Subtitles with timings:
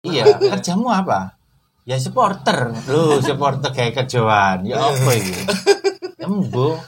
[0.00, 0.24] Iya,
[0.56, 1.36] kerjamu apa?
[1.84, 2.72] Ya supporter.
[2.88, 4.64] Lu supporter kayak kerjaan.
[4.64, 5.32] Ya apa iki?
[6.16, 6.80] Embo.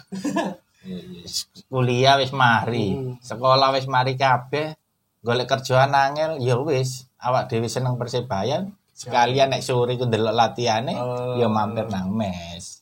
[1.68, 4.72] Kuliah wis mari, sekolah wis mari kabeh.
[5.20, 7.04] Golek kerjaan angel ya wis.
[7.20, 8.64] Awak dhewe seneng Persebaya.
[8.92, 11.36] Sekalian nek sore ku ndelok latihane Oh.
[11.36, 12.80] ya mampir nang mes.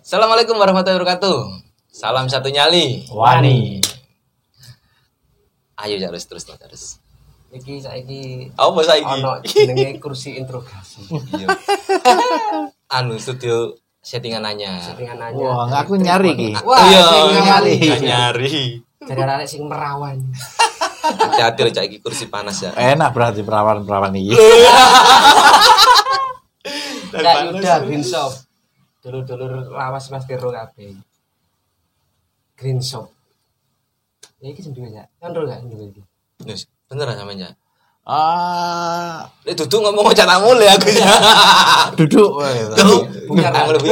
[0.00, 1.38] Assalamualaikum warahmatullahi wabarakatuh.
[1.90, 3.08] Salam satu nyali.
[3.10, 3.82] Wani.
[5.76, 6.84] Ayo terus terus terus.
[7.52, 9.06] Iki saiki Apa saiki?
[9.06, 11.04] ono jenenge kursi interogasi.
[11.36, 11.48] Iya.
[12.96, 14.80] anu studio settingan nanya.
[14.82, 15.36] Settingan nanya.
[15.36, 16.50] Wah, nggak aku nyari ki.
[16.64, 17.74] Wah, iya, sing nyari.
[17.76, 18.54] nggak nyari.
[19.06, 20.18] Jadi arek sing merawan.
[21.06, 22.74] Hati-hati loh cak iki kursi panas ya.
[22.74, 24.34] Enak berarti perawan-perawan iki.
[27.14, 28.32] Kak Yuda Green Shop.
[29.06, 30.98] Dulur-dulur lawas Mas Tiro kabeh.
[32.58, 33.15] Green Shop.
[34.40, 35.04] Ya iki sendiri ya.
[35.16, 36.02] Kan ro gak sendiri iki.
[36.44, 37.50] Nus, bener sampean ya.
[38.06, 41.10] Ah, Lek duduk ngomong tamu le aku ya.
[41.98, 42.38] duduk.
[42.38, 42.70] weh.
[43.26, 43.90] Bungkar Tamu lebih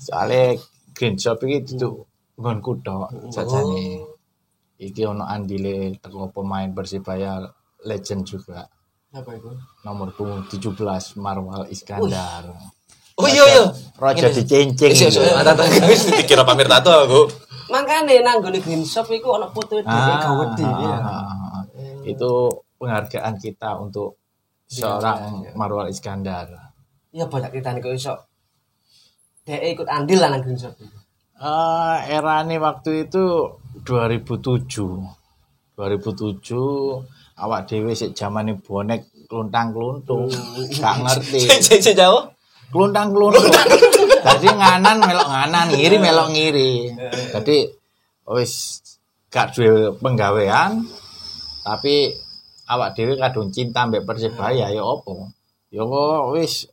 [0.00, 0.56] Soale
[0.96, 2.08] green shop iki duduk
[2.40, 4.00] nggonku tok jajane.
[4.80, 7.44] Iki ono andile teko pemain Persibaya
[7.84, 8.64] legend juga.
[9.12, 9.52] Apa itu?
[9.84, 12.75] Nomor punggung 17 Marwal Iskandar.
[13.16, 13.64] Oh iya iya.
[13.96, 14.92] Rojo dicincing.
[14.92, 15.56] Iya, iya, ada
[15.88, 17.20] wis dikira pamer tato aku.
[17.72, 20.96] Makane nang gone Green Shop iku ono foto dhewe Ah, gawedi ya.
[21.00, 21.62] ah,
[22.04, 24.20] Itu penghargaan kita untuk
[24.68, 26.46] seorang Marwal Iskandar.
[27.10, 28.14] Ya banyak ceritane kok iso.
[29.48, 30.98] Dek ikut andil lah nang Green Shop iku.
[31.36, 33.24] Eh erane waktu itu
[33.80, 34.60] 2007.
[35.72, 36.52] 2007
[37.36, 40.28] awak dhewe sik zamane bonek kluntang-kluntung.
[40.76, 41.48] Gak ngerti.
[41.80, 42.35] Cek jauh.
[42.72, 43.46] Kluntang-kluntung.
[44.26, 46.72] Dadi nganan melok nganan, ngiri melok ngiri.
[47.30, 47.56] Jadi
[48.26, 48.82] wis
[49.30, 50.82] gak duwe penggawean
[51.62, 52.10] tapi
[52.66, 55.30] awak dhewe kadung cinta mbek Persebaya ya opo?
[55.70, 55.86] Ya
[56.34, 56.66] wis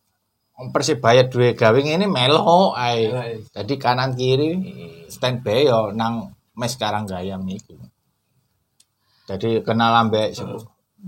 [0.73, 3.09] Persebaya duwe gawe ngene melok ae.
[3.53, 4.51] Jadi kanan kiri
[5.09, 7.77] standby yo nang mes sekarang gayam iku.
[9.29, 10.45] Jadi kenal ambek se-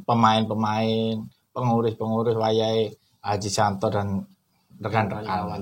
[0.07, 1.19] pemain-pemain,
[1.51, 2.91] pengurus-pengurus wayahe
[3.22, 4.24] Haji Santo dan
[4.78, 5.62] rekan-rekan.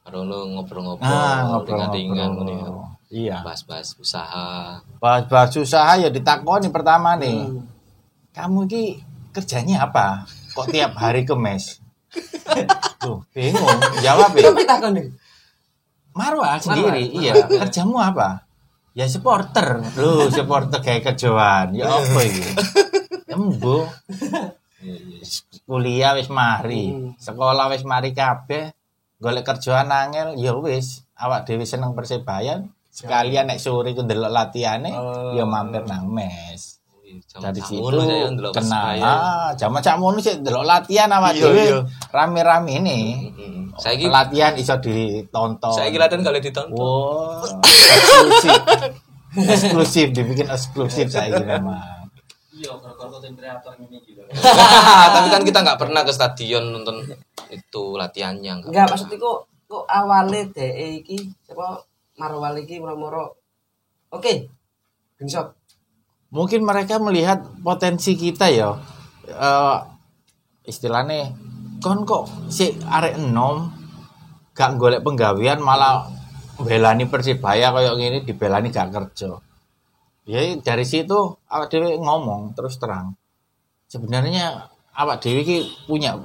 [0.00, 2.56] Baru lu ngobrol-ngobrol, Ah, ringan-ringan ngono ya.
[2.64, 2.88] ngobrol-ngobrol.
[3.10, 3.36] Iya.
[3.42, 4.78] Bahas-bahas usaha.
[4.98, 7.46] Bahas-bahas usaha ya ditakoni pertama nih.
[8.30, 10.22] Kamu ki kerjanya apa?
[10.54, 11.82] Kok tiap hari ke mes?
[13.02, 13.66] Tuh, bingung.
[13.98, 14.50] Jawab ya.
[16.10, 17.22] Marwah sendiri, Marwah.
[17.22, 17.32] iya.
[17.46, 18.46] Kerjamu apa?
[18.94, 19.78] Ya supporter.
[19.94, 21.70] Lu supporter kayak kerjaan.
[21.74, 22.42] Ya apa iki?
[23.34, 23.86] Embo.
[25.62, 28.72] Kuliah wis mari, sekolah wis mari kabeh.
[29.16, 31.04] Golek kerjaan angel ya wis.
[31.14, 32.64] Awak dhewe seneng Persebaya.
[32.88, 35.36] Sekalian nek sore ku ndelok latihane Oh.
[35.36, 36.80] ya mampir nang mes.
[37.32, 38.94] Dari situ saya kenal.
[38.98, 41.58] Ah, jaman sakmono sik ndelok latihan awak Iya, dhewe.
[41.60, 41.78] iya.
[42.08, 42.98] Rame-rame ini.
[43.28, 43.74] Mm-mm.
[43.76, 45.70] Saiki latihan iso ditonton.
[45.70, 46.70] saiki latihan kali ditonton.
[46.72, 48.62] Wow, eksklusif.
[49.36, 51.06] eksklusif, dibikin eksklusif
[52.60, 55.12] saya ini memang.
[55.14, 57.02] Tapi kan kita nggak pernah ke stadion nonton
[57.48, 58.52] itu latihannya.
[58.60, 58.92] nggak Enggak pernah.
[58.92, 59.38] maksudnya kok
[59.70, 61.18] kok awalnya DE iki
[61.50, 61.68] apa
[62.20, 63.38] Marwal iki moro-moro
[64.10, 64.50] Oke.
[65.20, 65.54] Shop.
[66.34, 68.74] Mungkin mereka melihat potensi kita ya.
[69.28, 69.78] Eh
[70.66, 71.30] istilahnya
[71.80, 73.70] kon kok si arek enom
[74.52, 76.04] gak golek penggawean malah
[76.60, 79.38] belani Persibaya kayak gini dibelani gak kerja.
[80.28, 81.16] Ya dari situ
[81.48, 83.16] awak dewe ngomong terus terang.
[83.88, 85.58] Sebenarnya awak dewe ki
[85.88, 86.20] punya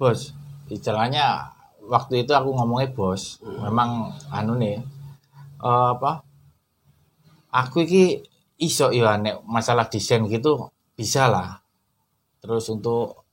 [0.00, 0.32] bos.
[0.72, 1.52] Istilahnya
[1.84, 3.38] waktu itu aku ngomongnya bos.
[3.44, 4.80] Memang anu nih
[5.60, 6.24] eh, apa?
[7.52, 8.24] Aku iki
[8.56, 11.60] iso ya nek masalah desain gitu bisa lah.
[12.40, 13.28] Terus untuk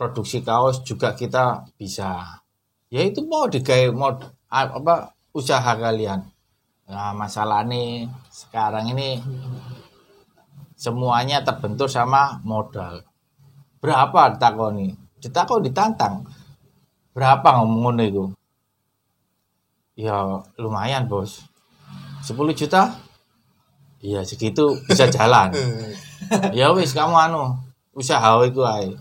[0.00, 2.40] produksi kaos juga kita bisa.
[2.88, 4.16] Ya itu mau digawe mau
[4.48, 6.31] apa usaha kalian.
[6.90, 9.22] Nah, masalah nih sekarang ini
[10.74, 13.06] semuanya terbentur sama modal.
[13.78, 14.94] Berapa ditakoni?
[15.22, 16.26] Ditakon ditantang.
[17.14, 18.24] Berapa ngomong itu?
[19.94, 21.46] Ya lumayan, Bos.
[22.24, 22.98] 10 juta?
[24.02, 25.54] Iya, segitu bisa jalan.
[26.58, 27.54] ya wis kamu anu
[27.94, 28.98] usaha itu ae.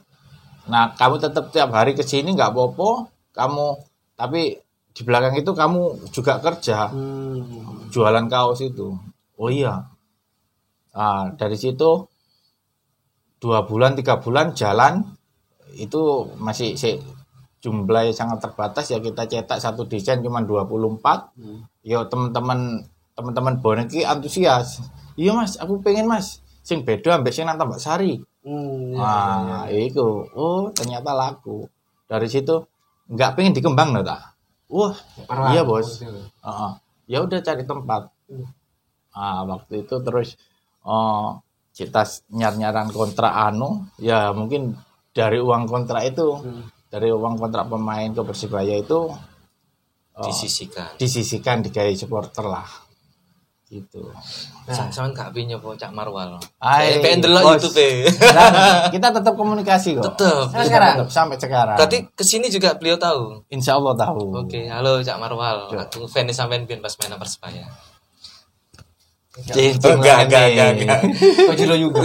[0.69, 3.81] Nah, kamu tetap tiap hari ke sini nggak apa-apa, kamu
[4.13, 4.61] tapi
[4.91, 7.87] di belakang itu kamu juga kerja Hmm.
[7.89, 8.91] jualan kaos itu.
[9.35, 9.87] Oh iya.
[10.91, 12.05] Nah, dari situ
[13.41, 15.01] dua bulan tiga bulan jalan
[15.73, 16.01] itu
[16.37, 16.99] masih si
[17.61, 21.61] jumlahnya sangat terbatas ya kita cetak satu desain cuma 24 Hmm.
[21.81, 22.83] yo teman-teman
[23.13, 24.81] teman-teman bonek iki antusias.
[25.15, 26.39] Iya Mas, aku pengen Mas.
[26.61, 28.21] Sing beda ambek sing nang Tambak Sari.
[28.41, 30.25] Hmm, iya, Wah, itu.
[30.33, 31.69] Oh, ternyata laku.
[32.07, 32.65] Dari situ
[33.07, 34.30] nggak pengen dikembang loh tak.
[34.71, 34.95] Wah,
[35.27, 35.99] Parah, iya bos.
[35.99, 36.71] Heeh.
[37.11, 38.07] Ya udah cari tempat.
[39.11, 40.39] Ah, waktu itu terus
[40.87, 41.43] oh
[41.75, 44.79] kita nyar-nyaran kontrak anu, ya mungkin
[45.11, 46.71] dari uang kontrak itu, Hmm.
[46.87, 52.67] dari uang kontrak pemain ke Persibaya itu oh, disisikan disisikan digawe supporter lah.
[53.71, 54.03] Gitu.
[54.67, 57.55] Sa- sampean gak piye nyoba Cak Marwal Saya pengen delok.
[57.55, 57.79] YouTube
[58.91, 60.03] kita tetap komunikasi kok.
[60.11, 60.93] tetep Sampai sekarang?
[60.93, 61.77] tetap sampai sekarang.
[61.79, 64.35] berarti ke sini juga beliau tahu Insya Allah tahu.
[64.37, 65.71] Oke, halo Cak Marwal.
[65.71, 67.63] Aku fans sampean biyen pas main Persebaya.
[69.31, 70.79] Jadi Oh, enggak, enggak, enggak, ini.
[70.83, 71.01] enggak.
[71.47, 72.03] Kok jilo juga.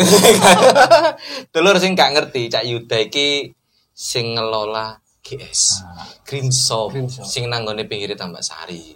[1.52, 3.50] Dulur sing gak ngerti Cak Yuda iki
[3.90, 5.82] sing ngelola GS.
[5.82, 6.06] Ah.
[6.22, 7.26] Green Shop, Green Shop.
[7.26, 8.94] sing nanggone pinggir Tambak Sari.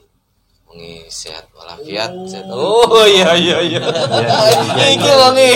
[0.70, 2.14] Wengi sehat walafiat.
[2.30, 2.46] sehat.
[2.46, 3.82] Oh iya iya iya.
[3.82, 4.38] iya,
[4.70, 5.50] iya, Iki wengi.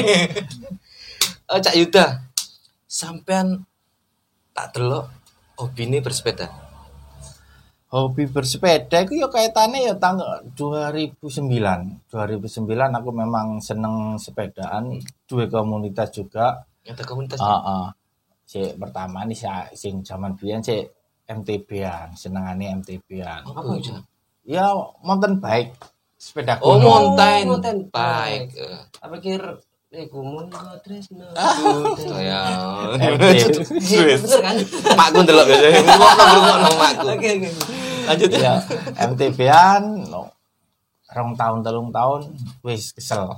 [1.46, 2.26] Oh Cak Yuda.
[2.90, 3.62] Sampean
[4.50, 5.06] tak delok
[5.55, 6.50] hobine bersepeda.
[7.94, 12.11] Hobi bersepeda itu ya kaitannya ya tanggal 2009.
[12.11, 12.11] 2009
[12.99, 14.99] aku memang seneng sepedaan,
[15.31, 16.66] dua komunitas juga.
[16.82, 17.38] Nyata komunitas.
[17.38, 17.87] Ah, ah.
[18.43, 19.46] Si pertama nih si
[19.78, 20.82] sing zaman biyen si
[21.31, 23.46] MTB-an, senengane MTB-an.
[23.46, 24.02] Apa Apa?
[24.44, 24.69] Ya
[25.00, 25.73] mountain bike,
[26.20, 27.17] sepeda Oh, gunung.
[27.17, 28.52] mountain, mountain bike.
[28.52, 28.61] bike.
[28.61, 29.41] Eh, Apa pikir
[29.88, 30.50] eh kumun
[30.82, 31.23] Tresno.
[31.96, 32.41] Saya.
[32.99, 34.20] MTB.
[34.20, 34.56] Bener kan?
[34.99, 35.81] Makku ndelok biasanya.
[35.87, 37.06] Ngomong ngomong makku.
[37.14, 37.49] Oke oke.
[38.05, 38.41] Lanjut ya.
[38.43, 38.55] ya
[39.08, 40.29] MTB-an no,
[41.08, 42.20] rong tahun telung tahun
[42.61, 43.32] wis kesel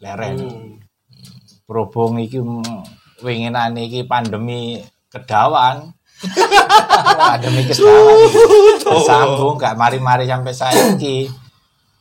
[0.00, 0.36] leren.
[0.40, 0.72] Hmm.
[1.66, 2.62] berhubung iki mm,
[3.26, 4.78] winginan iki pandemi
[5.10, 8.16] kedawan pandemi kedawan
[9.00, 11.28] sambung gak mari-mari sampai saiki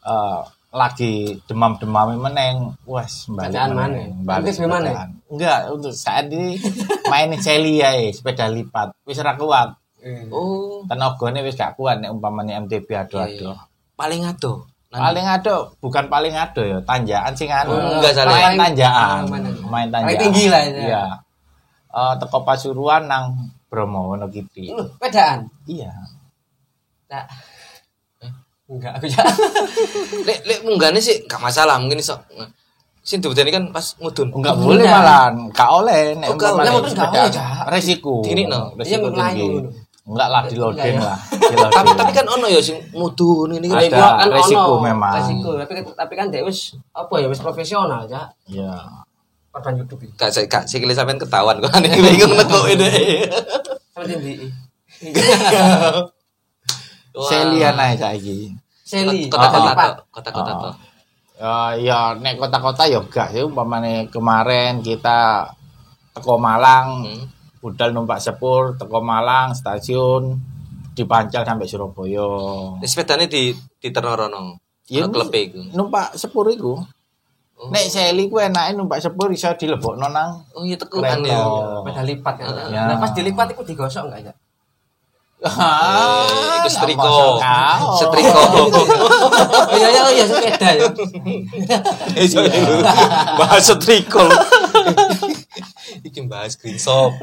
[0.02, 0.40] eh
[0.70, 1.14] lagi
[1.48, 4.12] demam-demam meneng wes balik maneh.
[4.22, 5.08] balik gimana?
[5.26, 6.60] enggak untuk saat ini
[7.08, 9.76] main celi ya sepeda lipat wis ra kuat
[10.06, 10.30] Eh.
[10.30, 13.66] Oh, tenagane wis gak kuat nek umpamanya MTB iya, ado-ado iya.
[13.98, 14.70] paling ado.
[14.86, 18.38] paling ado bukan paling ado ya tanjakan sing anu Oh, enggak salah.
[18.38, 20.22] main tanjakan Oh, main tanjakan.
[20.22, 20.72] tinggi lah ya.
[20.78, 21.04] iya
[21.90, 25.52] Eh, teko Pasuruan nang Bromo Wonogiri Loh, pedaan.
[25.68, 25.92] iya
[27.06, 27.28] Tak.
[28.66, 29.22] Enggak aku ya.
[30.28, 32.18] Lek lek munggane sih gak masalah, mungkin iso.
[33.00, 34.34] Sing dibedani kan pas mudun.
[34.34, 34.98] enggak boleh enggak.
[34.98, 35.24] malah
[35.54, 38.74] gak oleh nek Oh, gak umpamanya oleh, mungkin gak sepeda oleh, resiko Gini, no.
[38.74, 39.48] resiko Iya, tinggi
[40.06, 41.06] enggak lah di loading Enggak, ya.
[41.06, 41.76] lah di loading.
[41.76, 43.94] tapi tapi kan ono ya sing mudun ini Ada.
[43.94, 44.28] kan.
[44.32, 44.82] resiko ono.
[44.82, 45.14] memang.
[45.14, 48.26] Resiko, tapi tapi kan dia wis apa ya wis profesional ya.
[48.48, 48.74] iya
[49.56, 50.20] Korban YouTube iki.
[50.20, 53.24] Gak saya gak sikile sampean ketahuan kok aneh bingung nekok ini.
[53.96, 54.52] Sama tinggi.
[57.16, 58.52] Selian ae saiki
[58.84, 59.32] Seli.
[59.32, 60.76] Kota-kota kota-kota tok.
[61.36, 65.48] Eh, ya nek kota-kota ya gak sih umpamane kemarin kita
[66.12, 67.24] teko Malang Hmm.
[67.64, 70.36] budal numpak sepur teko Malang stasiun
[70.96, 72.28] dipancal sampai Surabaya.
[72.84, 74.60] Sepedane di di Terorono.
[74.88, 75.60] Ya, Ya klepe iku.
[75.72, 76.78] Numpak sepur iku.
[77.56, 77.72] Oh.
[77.72, 81.40] Nek seli ku enake numpak sepur iso dilebokno nang Oh iya tekukan ya.
[81.88, 82.52] Beda lipat kan.
[82.68, 82.84] Ya.
[82.92, 84.34] Nah, pas dilipat itu digosok enggak ya?
[85.46, 86.74] Ah, itu.
[87.96, 88.40] Setrika.
[89.72, 90.88] Oh iya iya oh iya sepeda ya.
[92.28, 92.44] Iso
[93.40, 94.26] bahas setrika.
[96.04, 97.16] Iki bahas green shop.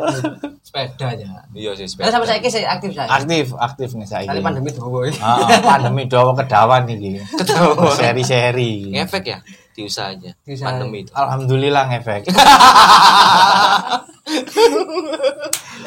[0.64, 1.44] Sepeda ya.
[1.52, 2.10] Iya sih Nah, sepeda.
[2.14, 3.08] sampai saiki saya aktif saya.
[3.10, 4.24] Aktif, aktif nih saya.
[4.32, 5.04] Kali pandemi dulu.
[5.20, 7.20] Ah, pandemi dawa kedawan iki.
[7.36, 7.92] Kedawan.
[8.00, 8.96] Seri-seri.
[8.96, 9.38] Ngefek ya
[9.72, 10.30] di usaha aja.
[10.44, 10.80] Diusahain.
[10.80, 11.12] Pandemi itu.
[11.16, 12.28] Alhamdulillah ngefek.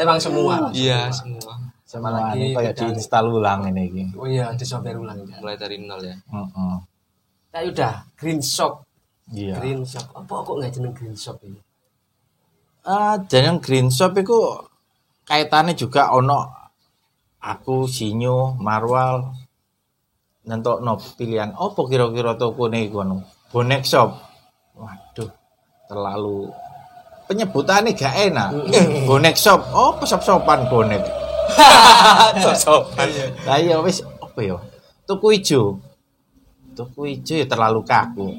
[0.01, 0.69] Emang semua.
[0.75, 1.53] Iya semua.
[1.85, 4.03] Semua Apalagi ini kayak diinstal ulang ini iki.
[4.17, 5.37] Oh iya, disoper ulang ya.
[5.39, 6.17] Mulai dari nol ya.
[6.17, 6.75] Heeh.
[7.55, 8.83] Nah, udah Green Shop.
[9.31, 9.61] Iya.
[9.61, 10.03] Green Shop.
[10.11, 11.61] Apa kok nggak jeneng Green Shop ini?
[12.83, 14.65] Ah, jeneng Green Shop iku
[15.25, 16.65] kaitannya juga ono
[17.41, 19.45] aku Sinyo Marwal
[20.45, 24.19] nentokno pilihan opo kira-kira toko nih kono bonek shop.
[24.75, 25.31] Waduh
[25.87, 26.51] terlalu
[27.31, 28.51] penyebutannya gak enak.
[29.07, 29.71] Bonek shop.
[29.71, 30.99] Oh shop-shopan bonek.
[32.43, 33.07] Sosokan.
[33.47, 34.59] lah iya wis apa ya?
[35.07, 35.79] Tuku ijo.
[36.75, 38.35] Tuku ijo ya terlalu kaku.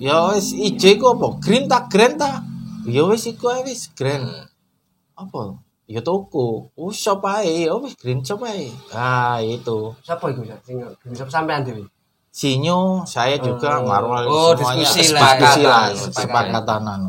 [0.00, 1.36] Ya wis ijo iku apa?
[1.36, 2.40] Green tak green tak?
[2.88, 4.24] Ya wis iku wis green
[5.12, 5.60] apa?
[5.84, 6.72] Ya tuku.
[6.72, 8.72] Oh shop ae ya wis green shop ae.
[8.96, 9.92] Ah itu.
[10.00, 10.48] Siapa itu?
[10.64, 11.84] Sing Green Shop sampean dhewe.
[12.36, 13.88] Sinyo saya juga Oh.
[13.88, 17.00] Marwal Oh, semuanya diskusi diskusi lah kesepakatan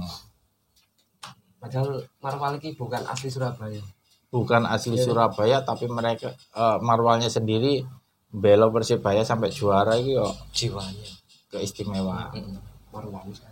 [1.59, 3.83] Padahal Marwal iki bukan asli Surabaya.
[4.27, 7.83] bukan asli Surabaya tapi mereka eh, Marwalnya sendiri
[8.29, 11.07] belo Persibaya sampai juara itu yo Jiwanya.
[11.43, 12.59] juga istimewa Mm-mm.
[12.91, 13.51] Marwan kan.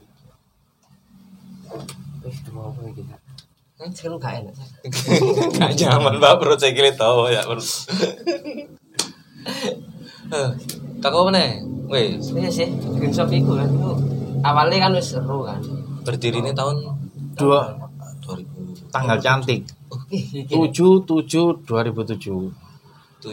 [2.22, 3.20] Wis apa iki Kak?
[3.76, 4.56] Kan sekarang gak enak.
[5.60, 7.68] Gak nyaman pak perut saya kira tahu ya perut.
[11.02, 11.50] Tak apa nih?
[11.86, 13.70] Wes Iya sih, green shop iku kan.
[13.70, 13.92] Itu
[14.42, 15.62] awalnya kan wis seru kan.
[16.06, 16.86] berdiri ini tahun
[17.34, 17.82] dua
[18.22, 19.66] 2007 tanggal cantik
[20.14, 22.54] Ih, iki 7 7 2007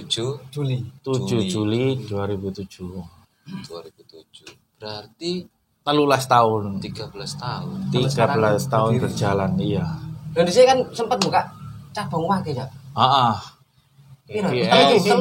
[0.08, 0.80] Juli.
[1.04, 1.52] 7 Juli.
[1.52, 2.96] Juli 2007
[3.68, 5.44] 2007 berarti
[5.84, 9.84] 13 tahun 13 tahun 13 tahun berjalan iya
[10.32, 11.44] Dan di sini kan sempat buka
[11.92, 12.64] cabang wake ya.
[12.96, 13.36] ah ah.
[14.32, 15.12] Iya, gak sih?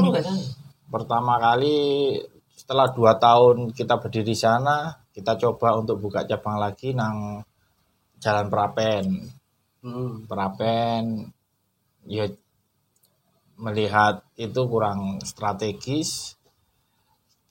[0.91, 2.19] Pertama kali
[2.51, 7.41] setelah dua tahun kita berdiri di sana kita coba untuk buka cabang lagi nang
[8.19, 9.05] Jalan Prapen
[9.81, 10.29] Hmm.
[10.29, 11.25] Prapen
[12.05, 12.29] ya
[13.57, 16.37] melihat itu kurang strategis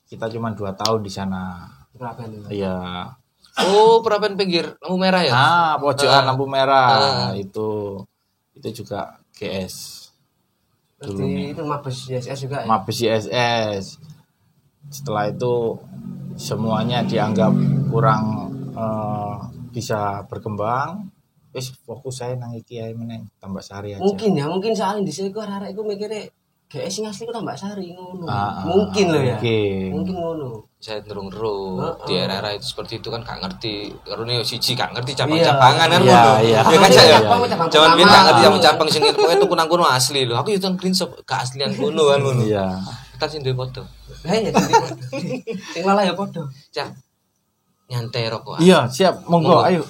[0.06, 1.66] kita cuma dua tahun di sana
[2.46, 2.54] nih?
[2.56, 3.10] ya
[3.66, 6.26] oh perapen pinggir lampu merah ya ah pojokan Ah.
[6.30, 7.30] lampu merah Ah.
[7.34, 7.98] itu
[8.54, 9.99] itu juga GS
[11.00, 12.66] Terus dulu di itu mabes YSS juga ya.
[12.68, 13.84] Mabes ISS
[14.92, 15.80] setelah itu
[16.36, 17.52] semuanya dianggap
[17.88, 19.36] kurang eh,
[19.72, 21.08] bisa berkembang
[21.50, 25.10] wis fokus saya nang iki ae meneng tambah sari aja Mungkin ya, mungkin soalnya di
[25.10, 26.30] sini gua arek iku mikirnya
[26.70, 28.30] GS sing asli ku tambah sari ngono.
[28.30, 29.34] Ah, ah, mungkin loh ya.
[29.34, 29.90] mungkin.
[29.90, 30.69] Mungkin ngono.
[30.80, 32.08] Saya terung terung Heeh.
[32.08, 33.92] di era-era itu seperti itu kan gak ngerti.
[34.00, 35.18] Karena yo siji gak ngerti Iya.
[35.28, 36.00] cabang-cabangan kan?
[36.00, 36.60] Iya, iya.
[36.64, 39.84] ya kan Cak, ya Cabang, Jaman biyen gak ngerti cabang-cabang sing pokoknya tuku nang kono
[39.84, 40.40] asli lho.
[40.40, 42.40] Aku yo teng green shop gak aslian kono kan ngono.
[42.48, 42.80] Iya.
[43.12, 43.84] Kita sing duwe foto.
[44.24, 45.04] Lah ya jadi podo.
[45.68, 46.42] Sing malah ya podo.
[46.72, 46.88] cak
[47.92, 48.56] nyantai rokok.
[48.64, 49.28] Iya siap.
[49.28, 49.84] Monggo ayo.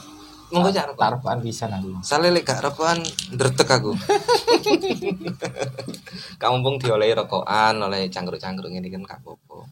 [0.51, 1.03] Monggo cak rokok.
[1.07, 2.99] Taruhan bisa nanti Soalnya lek gak rokokan
[3.31, 3.95] ndretek aku.
[6.43, 9.71] Kamu mumpung diolehi rokokan, oleh cangkruk-cangkruk ini kan gak apa-apa.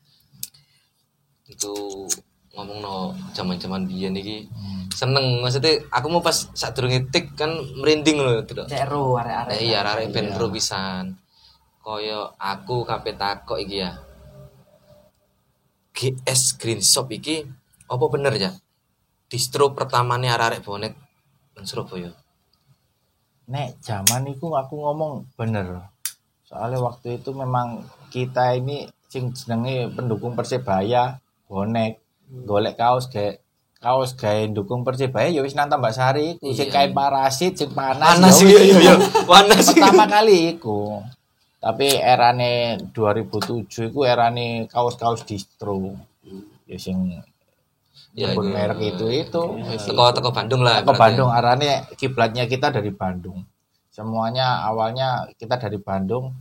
[1.58, 2.06] Itu
[2.54, 2.96] ngomong no
[3.34, 4.46] zaman-zaman biyen iki
[4.94, 9.58] seneng maksudnya aku mau pas saat durunge tik kan merinding loh itu Cero arek-arek.
[9.58, 11.18] Eh iya arek ben ro pisan.
[11.82, 13.98] Kaya aku kabeh takok iki ya.
[15.94, 17.42] GS Green Shop iki
[17.90, 18.50] apa bener ya?
[19.26, 20.94] Distro pertamane arek-arek bonek
[21.58, 22.14] nang Surabaya.
[23.48, 25.88] nek zaman itu aku ngomong bener
[26.44, 27.80] soalnya waktu itu memang
[28.12, 31.16] kita ini sing jenenge pendukung persebaya
[31.48, 31.98] bonek
[32.44, 33.40] golek kaos kayak
[33.78, 36.74] kaos gawe dukung persebaya ya wis nang Tambak Sari iku sing Iya.
[36.74, 38.52] kain parasit sing panas Panas ya wis.
[38.60, 38.94] iya iya.
[39.24, 39.72] Panas sih.
[39.72, 41.00] pertama kali iku
[41.58, 45.94] tapi erane 2007 iku erane kaos-kaos distro
[46.64, 47.18] ya sing
[48.12, 48.40] Ya, itu.
[48.42, 49.42] merek itu itu
[49.78, 50.82] Teko teko Bandung lah.
[50.82, 50.98] ke berarti.
[50.98, 53.46] Bandung arahnya kiblatnya kita dari Bandung
[53.88, 56.34] semuanya awalnya kita dari Bandung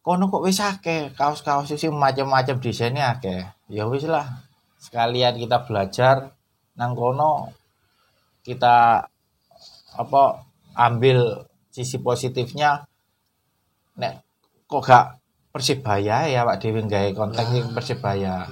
[0.00, 4.26] kono kok wis akeh kaos-kaos sih macam-macam desainnya akeh ya wis lah
[4.80, 6.32] sekalian kita belajar
[6.78, 7.52] nang kono
[8.46, 9.04] kita
[9.98, 10.22] apa
[10.78, 12.86] ambil sisi positifnya.
[13.98, 14.14] Nek
[14.70, 15.06] kok gak
[15.50, 18.46] persebaya ya Pak Dewi gawe konten sing persebaya.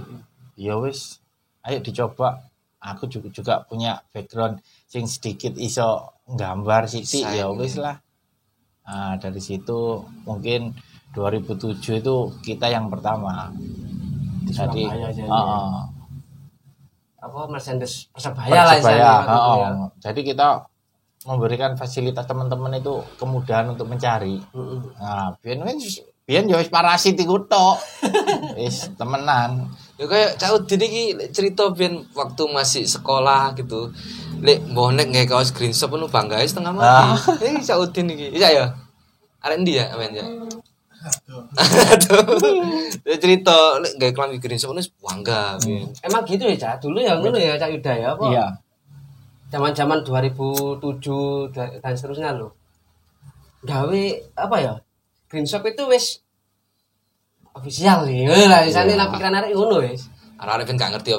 [0.58, 1.23] Ya wis
[1.64, 2.44] ayo dicoba.
[2.76, 7.99] Aku juga juga punya background sing sedikit iso gambar sih ya wis lah.
[8.87, 10.70] Nah, dari situ mungkin
[11.11, 13.50] 2007 itu kita yang pertama
[14.46, 15.74] jadi heeh,
[17.16, 19.56] Apa Mercedes Persebaya lah Persebaya, itu heeh.
[19.58, 19.70] ya.
[20.02, 20.48] jadi kita
[21.26, 24.38] memberikan fasilitas teman-teman itu kemudahan untuk mencari
[24.96, 25.34] nah
[26.22, 27.78] biyen ya wis parasit iku tok
[28.58, 33.88] wis temenan Ya kayak lek cerita biyen waktu masih sekolah gitu.
[34.44, 37.16] Lek bonek nggak kaos green shop nu bangga setengah Ah.
[37.16, 37.48] mati.
[37.48, 38.36] Eh Cak Udin iki.
[38.36, 38.66] Iya ya.
[39.40, 40.24] Arek ndi ya amen ya.
[41.04, 41.44] Aduh.
[43.16, 45.56] Cerita lek nggak kelambi green shop nu bangga.
[45.60, 45.88] biyen.
[46.00, 46.74] Emang gitu ya, Cak?
[46.80, 48.24] Dulu ya ngono ya, Cak Yuda ya, apa?
[48.28, 48.46] iya
[49.46, 50.82] Zaman-zaman 2007
[51.50, 52.50] da- dan seterusnya loh.
[53.62, 54.02] Gawe
[54.34, 54.74] apa ya?
[55.26, 56.22] Green Shop itu wis
[57.52, 58.96] official ya lah di sana Iya.
[58.96, 60.06] lah pikiran arek ngono wis.
[60.36, 61.10] Arek-arek ben gak ngerti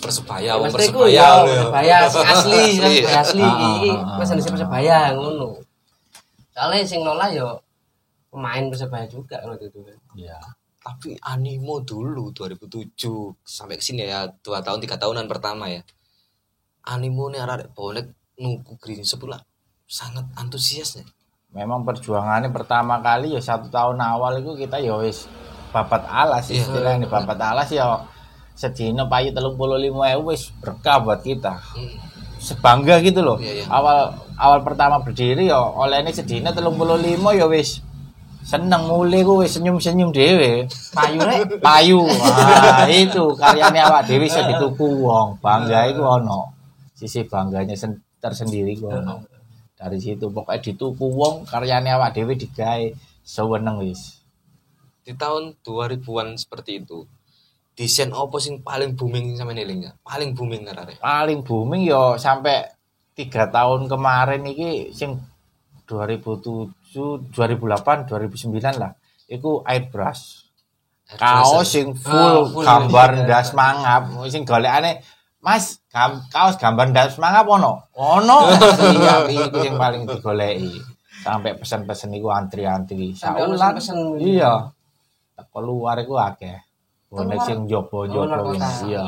[0.00, 1.14] Persebaya, wong Mesti ku Persebaya.
[1.14, 1.54] ya ya.
[1.54, 3.10] Persebaya asli, sing Iya.
[3.14, 4.34] asli Ah, iki ah, ah, Mas ah.
[4.50, 5.48] Persebaya ngono.
[6.50, 7.46] Soalnya sing lola ya
[8.34, 9.78] pemain Persebaya juga waktu itu.
[10.16, 10.34] iya
[10.76, 12.98] Tapi animo dulu 2007
[13.40, 15.80] sampai ke sini ya dua tahun tiga tahunan pertama ya.
[16.84, 19.40] Animo nih arek bonek nuku green shop lah
[19.86, 21.06] sangat antusias nih.
[21.54, 25.30] memang perjuangannya pertama kali ya satu tahun awal itu kita ya wis
[25.70, 26.66] babat alas Iya.
[26.66, 28.02] istilahnya babat alas ya
[28.52, 31.94] sedina payu telung puluh lima wis berkah buat kita Hmm.
[32.38, 33.64] sebangga gitu loh Iya, iya.
[33.70, 33.98] awal
[34.34, 37.78] awal pertama berdiri ya oleh ini sedina telung puluh lima ya wis
[38.44, 40.68] seneng mulai gue senyum-senyum dhewe.
[40.92, 41.58] Payu rek.
[41.64, 42.04] Payu.
[42.04, 45.40] Wah, itu karyane awak dhewe iso dituku wong.
[45.40, 46.52] Bangga iku ono.
[46.92, 49.24] Sisi bangganya sen- tersendiri ku ono.
[49.74, 52.84] Dari situ pokoknya dituku wong karyane awak dhewe digawe
[53.24, 54.20] seweneng wis.
[55.04, 57.08] Di tahun 2000-an seperti itu.
[57.74, 59.98] Desain apa sing paling booming sama nilainya?
[60.06, 61.02] Paling booming arek.
[61.02, 62.70] Paling booming yo sampai
[63.18, 65.18] tiga tahun kemarin iki sing
[65.90, 68.92] 2007, 2008, 2009 lah.
[69.26, 70.46] Iku airbrush.
[71.04, 73.22] Kaos sing full, Ah, full gambar iya.
[73.28, 75.04] ndas mangap sing golekane
[75.44, 77.84] Mas, gam, kaos gambar ndas mangap ono.
[77.92, 78.48] Ono.
[78.96, 80.80] Iya, iku sing paling digoleki.
[81.20, 83.12] Sampai pesen-pesen iku antri-antri.
[83.12, 83.76] Saulan.
[84.16, 84.72] Iya.
[85.36, 86.56] Teko luar iku akeh.
[87.12, 87.44] Bonek Keluar.
[87.44, 88.56] sing jopo-jopo.
[88.88, 89.04] Iya.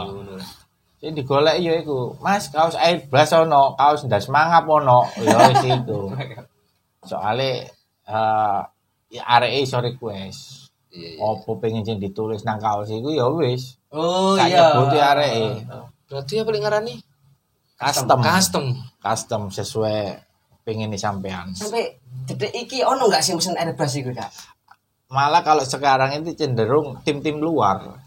[1.01, 2.13] Sing digoleki ya iku.
[2.21, 5.09] Mas, kaos airbrush ono, kaos ndas mangap ono.
[5.17, 6.13] Ya wis iku.
[7.09, 7.73] Soale
[8.07, 8.61] eh
[9.11, 10.71] ya areke iso request.
[10.91, 11.21] Iya, iya.
[11.21, 13.77] Opo pengen sing ditulis nang kaos iku ya wis.
[13.93, 14.73] Oh Gak iya.
[14.73, 15.47] nyebuti areke.
[16.07, 16.95] Berarti apa yang ngarani?
[17.77, 18.19] Custom.
[18.23, 18.65] Custom.
[19.03, 19.99] Custom sesuai
[20.65, 21.53] pengen sampean.
[21.53, 24.33] Sampai detik iki ono enggak sih mesin airbrush iku, Kak?
[25.13, 28.03] Malah kalau sekarang itu cenderung tim-tim luar.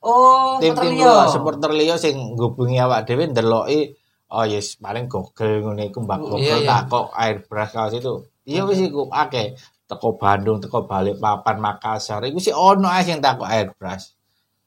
[0.00, 3.92] Oh, Tim-tim supporter luar, supporter liya sing ngubungi awak dhewe ndeloki
[4.32, 6.68] oh yes paling Google ngene iku mbak Iya, Google iya.
[6.72, 8.14] tak kok airbrush kaos itu.
[8.50, 9.54] Iya wis iku akeh.
[9.86, 14.14] Teko Bandung, teko Balikpapan, Makassar, iku sih ono ae sing tak kok airbrush.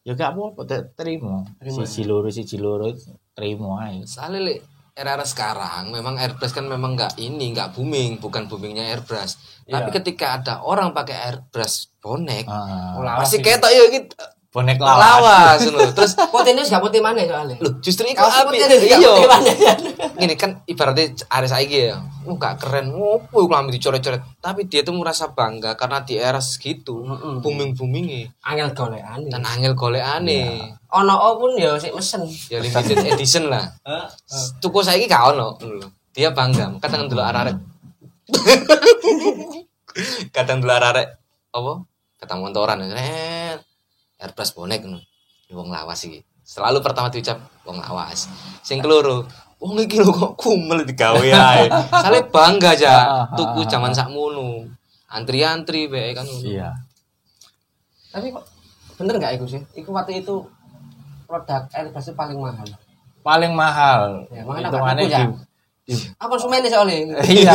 [0.04, 1.48] Ya gak apa-apa, te- terima.
[1.60, 1.88] Terima.
[1.88, 2.92] Siji loro, siji loro
[3.32, 4.04] terima ae.
[4.04, 4.54] Soalnya le,
[4.94, 9.34] era-era sekarang memang airbrush kan memang nggak ini nggak booming bukan boomingnya airbrush
[9.66, 9.96] tapi Iya.
[9.98, 14.14] ketika ada orang pakai airbrush bonek lawas pasti ketok ya gitu
[14.54, 15.66] Bonek lawas.
[15.66, 16.14] lawas terus
[16.54, 17.58] ini gak putih mana soalnya?
[17.58, 19.74] loh justru itu Kaos api iya ya?
[20.14, 21.98] gini kan ibaratnya ada saiki ya
[22.30, 27.02] oh gak keren ngopo klambi dicoret-coret tapi dia tuh merasa bangga karena di era segitu
[27.02, 27.42] Mm-mm.
[27.42, 29.26] booming boomingnya Angel golekan.
[29.26, 32.22] dan angel golek aneh Ono o pun ya sik mesen.
[32.54, 33.66] ya limited edition lah
[34.62, 35.58] tuku saiki gak ono
[36.14, 37.58] dia bangga kadang dulu arek
[40.36, 41.10] kadang dulu arek
[41.50, 41.74] apa
[42.22, 43.58] kata montoran eh
[44.24, 45.04] airbrush bonek ngono
[45.52, 47.36] Ya, wong lawas iki selalu pertama diucap
[47.68, 48.32] wong lawas
[48.64, 49.28] sing keloro
[49.60, 52.94] wong iki lho kok kumel digawe ae sale bangga aja
[53.38, 54.64] tuku zaman sakmono
[55.14, 56.26] antri-antri bae kan.
[56.26, 56.74] Iya.
[58.10, 58.46] Tapi kok
[58.98, 59.62] bener gak iku sih?
[59.78, 60.42] Iku waktu itu
[61.30, 62.68] produk airbrush itu paling mahal.
[63.22, 64.26] Paling mahal.
[64.34, 65.20] Ya, Hitungannya ya.
[65.86, 67.22] di, di Aku konsumennya soalnya.
[67.22, 67.54] Iya.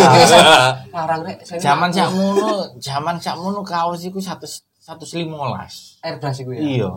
[0.95, 1.43] Larang rek.
[1.45, 6.01] Zaman sakmono, zaman sakmono kaos iku 100 115.
[6.01, 6.61] airbrush iku ya.
[6.65, 6.91] Iya.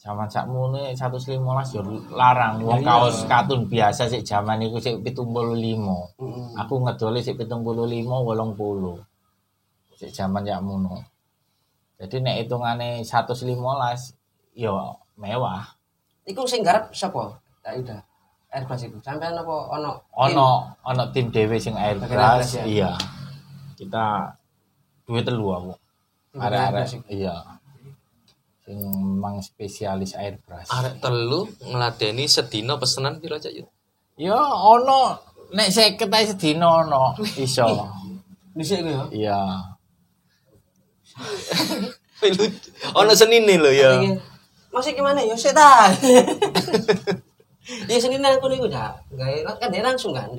[0.00, 1.36] Zaman sakmono 115
[1.76, 1.82] yo
[2.14, 2.88] larang wong Iya.
[2.88, 6.16] kaos katun biasa sik zaman iku sik 75.
[6.22, 6.54] Mm-mm.
[6.56, 9.98] Aku ngedole sik 75 80.
[9.98, 11.02] Sik zaman sakmono.
[12.00, 14.16] Jadi nek hitungane 115
[14.56, 15.66] yo mewah.
[16.24, 17.36] Iku sing garap sapa?
[17.60, 18.00] Tak udah.
[18.50, 18.96] Airbrush iku.
[19.04, 20.00] Sampean apa ono?
[20.16, 20.48] Ono
[20.80, 22.64] ono tim dhewe sing airbrush airbrush, ya?
[22.64, 22.90] iya.
[23.76, 24.32] Kita
[25.04, 25.72] duwe telu aku.
[26.38, 27.34] Arek-arek iya.
[28.62, 28.78] Sing
[29.18, 30.70] mang spesialis airbrush.
[30.70, 33.66] arek telu ngeladeni sedina pesenan piro aja yuk
[34.14, 34.36] Ya
[34.74, 35.16] ono
[35.56, 37.66] nek 50 ae sedina ono iso.
[38.54, 39.02] Dhisik iku ya.
[39.10, 39.40] Iya.
[43.00, 43.90] ono senine lho ya
[44.70, 45.18] Masih gimana?
[45.34, 45.90] Sik ta.
[47.90, 48.94] Ya sini aku niku ya.
[49.10, 50.30] Gawe kan dia langsung kan.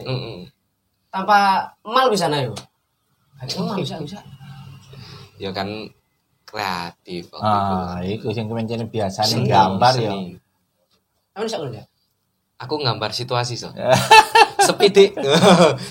[1.12, 2.56] Tanpa mal bisa na yo.
[3.44, 4.20] Gak mal bisa bisa.
[5.42, 5.66] Ya kan
[6.46, 7.38] kreatif itu.
[7.38, 10.14] Ah, iku sing kemencene biasane Seni, gambar ya.
[11.34, 11.82] Kamu bisa kerja?
[12.62, 13.74] aku gambar situasi so
[14.70, 15.18] sepi dik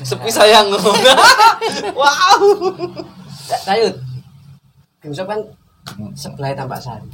[0.00, 0.70] sepi sayang
[1.90, 2.38] wow
[3.66, 3.98] Tayut.
[5.02, 5.40] Gimsop kan
[6.14, 7.10] sebelah tampak sari.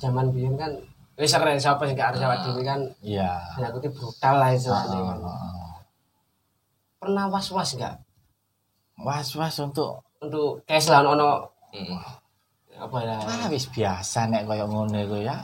[0.00, 0.72] Zaman biyen kan
[1.14, 3.36] wis keren sapa sing gak arep Jawa Dewi kan Iya.
[3.54, 5.18] hanya kutip brutal lah istilahnya kan.
[5.20, 5.76] Ah,
[6.96, 8.00] Pernah was-was enggak
[8.96, 11.98] Was-was untuk untuk cash lah ono Mm.
[12.74, 13.18] apa ya?
[13.22, 15.38] ah wis biasa nek koyo ngono iku ya.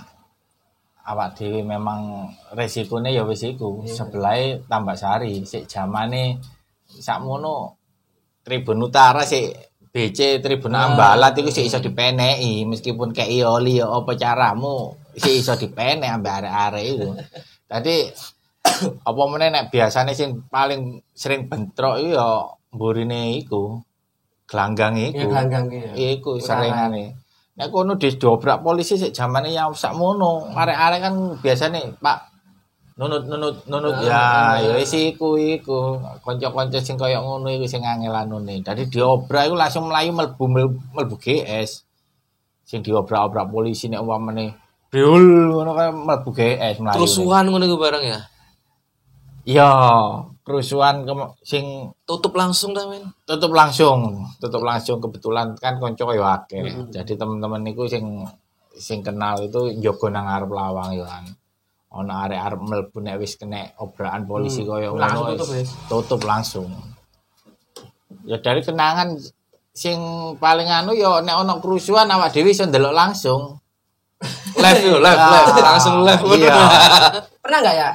[1.10, 3.82] Awak dhewe memang resikonya ya wis iku.
[3.86, 6.38] Sebelah tambak sari sik zamane
[6.86, 7.74] sakmono
[8.46, 14.14] Tribun Utara sik BC Tribun Ambalat iku sik iso dipeneki meskipun kayak oli ya apa
[14.14, 17.08] caramu sik iso dipenek ambek arek-arek iku.
[17.66, 17.96] Tadi
[19.08, 22.28] apa meneh nek biasane sing paling sering bentrok iku ya
[22.70, 23.82] mburine iku
[24.50, 25.30] gelanggang iku.
[25.30, 25.92] gelanggang ki ya.
[26.18, 27.14] Iku seringane.
[27.54, 30.50] Nek kono didobrak polisi sik zamane ya sakmono.
[30.50, 32.30] Arek-arek kan biasane Pak
[33.00, 38.60] nunut nunut nunut ya ya wis iku iku kanca-kanca sing kaya ngono iku sing angelanune
[38.60, 40.44] dadi diobrak iku langsung mlayu mlebu
[40.92, 41.88] mlebu GS
[42.68, 44.52] sing diobrak-obrak polisi nek umpamane
[44.92, 48.20] Beul ngono kaya mlebu GS mlayu Kerusuhan ngono iku bareng ya.
[49.50, 49.70] Iya
[50.40, 51.64] kerusuhan kem- sing
[52.02, 53.02] Tutup langsung men.
[53.22, 53.98] tutup langsung
[54.38, 54.98] tutup langsung.
[54.98, 56.62] Kebetulan kan konco kaya akeh.
[56.88, 58.26] Jadi teman-teman niku sing
[58.72, 61.26] sing kenal itu njogo nang arep lawang yo kan
[61.90, 65.68] ono arek-arek mlebu nek wis kena obrakan polisi kaya Langsung ngono tutup, wis?
[65.86, 66.70] tutup langsung.
[68.24, 69.18] Ya dari kenangan
[69.72, 69.98] sing
[70.36, 73.58] paling anu yo nek ono kerusuhan awak dhewe iso ndelok langsung.
[74.60, 76.20] Live yo, live, Ah, live, langsung live.
[76.36, 76.52] iya.
[77.42, 77.90] Pernah nggak ya?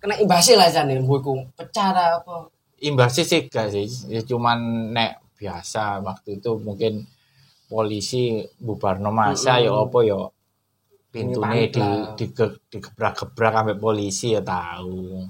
[0.00, 2.48] Kena imbasnya lah jane mbuku pecah apa?
[2.80, 7.04] imbasnya sih gak sih ya cuman nek biasa waktu itu mungkin
[7.68, 10.20] polisi bubarno masa ya apa ya
[11.12, 11.86] pintune Panik di
[12.16, 12.26] di
[12.72, 15.28] digebrak-gebrak sampai polisi ya tahu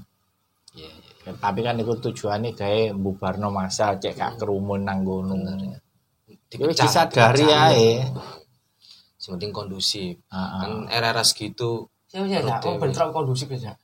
[0.70, 1.10] Iya, iya.
[1.26, 5.78] Ya, tapi kan itu tujuannya kayak bubarno masa cek gak kerumun nang ya
[6.78, 7.74] disadari dipecah.
[7.74, 7.90] ae
[9.20, 10.14] Yang penting kondusif.
[10.32, 10.60] Ah, ah.
[10.64, 12.56] Kan era-era segitu Siapa sih ya?
[12.64, 13.74] Oh, bentrok kondusif ya.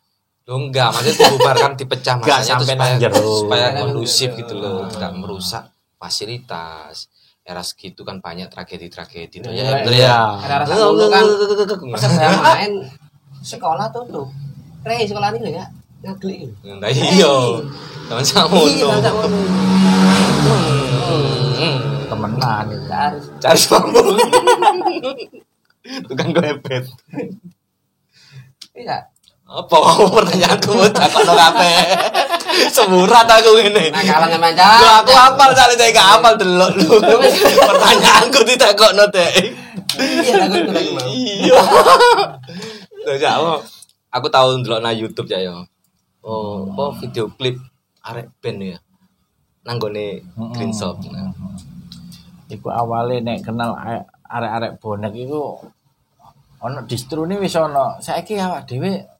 [0.47, 5.67] Lo enggak, maksudnya dibubarkan dipecah masanya tuh sampai supaya, supaya kondusif gitu loh, tidak merusak
[5.99, 7.11] fasilitas.
[7.47, 9.91] Era segitu kan banyak tragedi-tragedi tuh Iya, ya, ya.
[9.91, 10.19] iya.
[10.43, 11.23] Era dulu kan
[11.95, 12.73] persebaya main
[13.43, 14.31] sekolah tutup.
[14.87, 15.67] Rey sekolah ini ya
[16.03, 16.47] ngagli.
[16.63, 17.35] Nah iya,
[18.07, 19.39] teman sama Iya, tak ngono.
[22.07, 23.25] temenan itu Harus.
[23.43, 24.15] Cari sambung.
[26.11, 26.85] Tukang goebet.
[28.75, 29.11] Iya.
[29.47, 31.71] Apa mau pertanyaanku takut no kape?
[32.67, 33.95] Semurat aku ini.
[33.95, 34.67] Nah, kalah nang Loh, manca.
[35.07, 36.99] aku hafal kali teh gak hafal delok lu.
[37.63, 39.31] Pertanyaanku tidak kok no teh.
[40.03, 41.07] Iya, aku lagi mau.
[41.07, 41.59] Iya.
[43.23, 43.63] Ya aku,
[44.11, 45.63] aku tahu ndelok na YouTube ya yo.
[46.27, 47.55] Oh, apa video klip
[48.03, 48.79] arek band ya.
[49.63, 50.27] Nanggone
[50.59, 50.99] Green Shop.
[52.47, 53.75] iku awale nek kenal
[54.27, 55.59] arek-arek bonek iku
[56.63, 59.16] ono distro ini wis ono saiki awak dhewe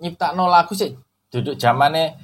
[0.00, 0.94] nyiptakno lagu sik
[1.32, 2.16] duduk zamane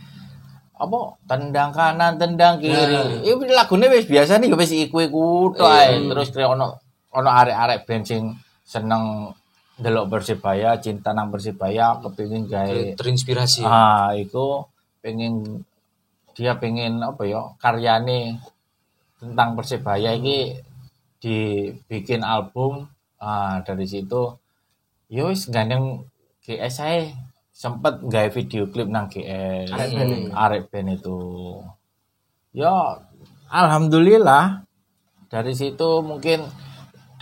[0.83, 0.99] apa
[1.31, 3.23] tendang kanan tendang kiri.
[3.23, 6.03] Iku lagune wis biasa nih wis iku iku tok ae.
[6.11, 6.75] Terus kaya ono
[7.15, 8.35] ono arek-arek band sing
[8.67, 9.31] seneng
[9.79, 13.63] delok Persibaya cinta nang Persibaya kepengin gawe Terinspirasi.
[13.63, 14.67] Ah, itu
[14.99, 15.63] pengen
[16.33, 18.41] dia pengen apa ya karyane
[19.21, 20.57] tentang persebaya ini
[21.23, 22.91] dibikin album.
[23.23, 24.35] Ah dari situ
[25.07, 26.11] yo wis gandeng
[26.43, 27.07] GS saya
[27.63, 29.71] sempet gawe video klip nang GS
[30.35, 31.19] Arek band itu.
[32.51, 32.99] Ya
[33.47, 34.67] alhamdulillah
[35.31, 36.43] dari situ mungkin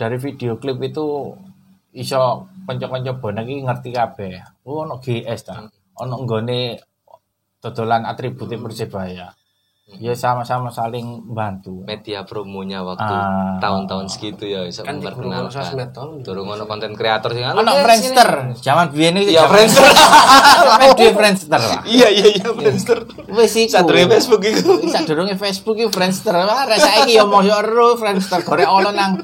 [0.01, 1.37] dari video klip itu
[1.93, 4.65] iso kanca-kanca bonek iki ngerti kabeh.
[4.65, 5.61] Oh ono GS ta?
[6.01, 6.81] Ono nggone
[7.61, 9.29] dodolan atribut Persebaya
[9.93, 13.57] ya sama-sama saling bantu Media promonya waktu Ah.
[13.57, 15.89] tahun-tahun segitu ya bisa Kan sosmed memperkenalkan.
[15.89, 16.09] tol.
[16.21, 19.83] Durung ono konten kreator sing ono Friendster zaman biyen iki zaman- Friendster.
[20.79, 22.97] Main di Friendster lah Iya iya iya Friendster.
[23.29, 24.71] wis iku Sadurunge Facebook iku.
[24.85, 29.19] sadurunge Facebook iki Friendster wah rek saiki yo moyo ero Friendster gorek ono nang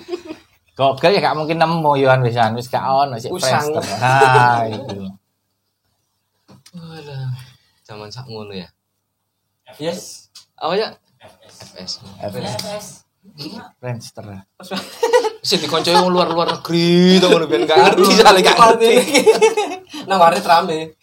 [0.74, 3.32] Google ya gak mungkin nemu yo an wisan wis gak ono sik.
[3.32, 5.10] Friendster nah itu
[6.70, 7.34] Walah.
[7.82, 8.68] Zaman sak ngono ya.
[9.78, 10.27] Yes.
[10.58, 10.90] Apa ya?
[11.48, 12.02] FS.
[12.22, 12.88] FS
[13.78, 14.26] Friendster
[15.46, 18.94] Sing dikoncoi wong luar-luar negeri to ngono ben gak ngerti soalnya gak ngerti.
[20.10, 20.98] Nang warit rame.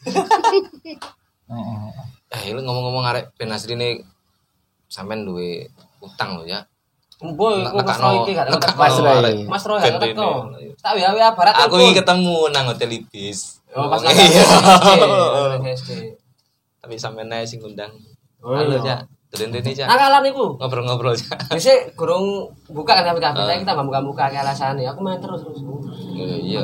[1.48, 1.84] Heeh.
[2.34, 4.02] Eh, lu ngomong-ngomong arek Ben Asri ini
[4.90, 5.70] sampean duwe
[6.02, 6.66] utang lo ya.
[7.24, 9.46] Boy, Mas Roy iki gak Mas Roy.
[9.46, 10.50] Mas Roy gak teko.
[10.82, 13.62] Tak ya barat Aku ingin ketemu nang hotel Ibis.
[13.72, 14.44] Oh, pas Iya.
[16.84, 17.94] Tapi sampean ae sing ngundang.
[18.44, 19.00] Oh, Halo, iya.
[19.00, 19.00] Cak.
[19.90, 20.54] Nakalan iku.
[20.56, 21.50] Ngobrol-ngobrol, Cak.
[21.50, 24.86] Biasanya gurung buka kan HP saya kita nggak buka-buka kayak alasannya.
[24.86, 25.58] Aku main terus terus.
[26.14, 26.62] Iya, Iya.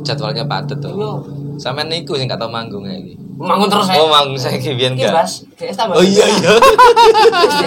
[0.00, 0.96] Jadwalnya padet tuh.
[0.96, 1.12] Iya.
[1.60, 3.20] Sampean niku sing gak tau manggung ya iki.
[3.36, 4.00] Mangun terus saya.
[4.00, 5.12] Oh, manggung saya iki biyen Iki gak.
[5.12, 6.00] Bas, GS tambah.
[6.00, 6.52] Oh iya iya.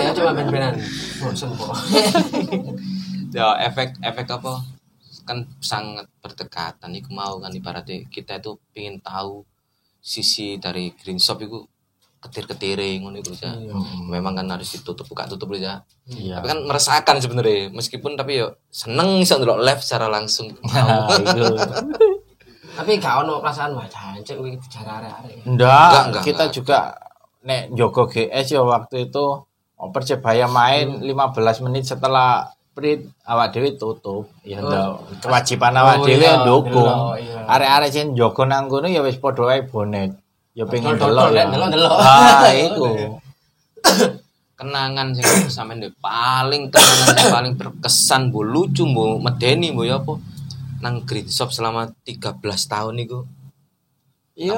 [0.02, 0.74] ya cuma main-mainan.
[1.22, 1.78] Bosen kok.
[3.38, 4.62] ya efek efek apa
[5.24, 9.42] kan sangat berdekatan iku mau kan ibaratnya kita itu pengen tahu
[10.04, 11.64] sisi dari green shop itu
[12.24, 13.52] ketir-ketire ngono iku ya.
[14.06, 15.84] Memang kan harus ditutup buka tutup ya.
[16.08, 20.48] iya Tapi kan meresahkan sebenarnya meskipun tapi yo seneng iso ndelok live secara langsung.
[20.64, 21.12] Nah,
[22.74, 25.46] Tapi gak ono perasaan wah jancuk kuwi bicara arek-arek.
[25.46, 26.56] Enggak, Enggak, enggak, kita enggak.
[26.56, 26.78] juga
[27.44, 29.26] nek Jogo GS ya waktu itu
[29.78, 31.14] oh, Persebaya main 15
[31.62, 34.26] menit setelah Prit awak dhewe tutup.
[34.42, 36.98] Ya ndak kewajiban awak Oh, dhewe iya, ndukung.
[37.14, 37.40] iya, iya.
[37.46, 40.18] Arek-arek sing jogo nang kono ya wis padha wae bonek.
[40.54, 41.50] Ya pengen delok ya.
[41.50, 41.94] nek delok-delok.
[41.98, 42.90] Ah, iku.
[44.64, 50.16] kenangan sing sampean paling kenangan yang paling berkesan bu lucu bu medeni bu ya apa
[50.80, 53.22] nang green shop selama 13 tahun niku
[54.34, 54.58] Iya,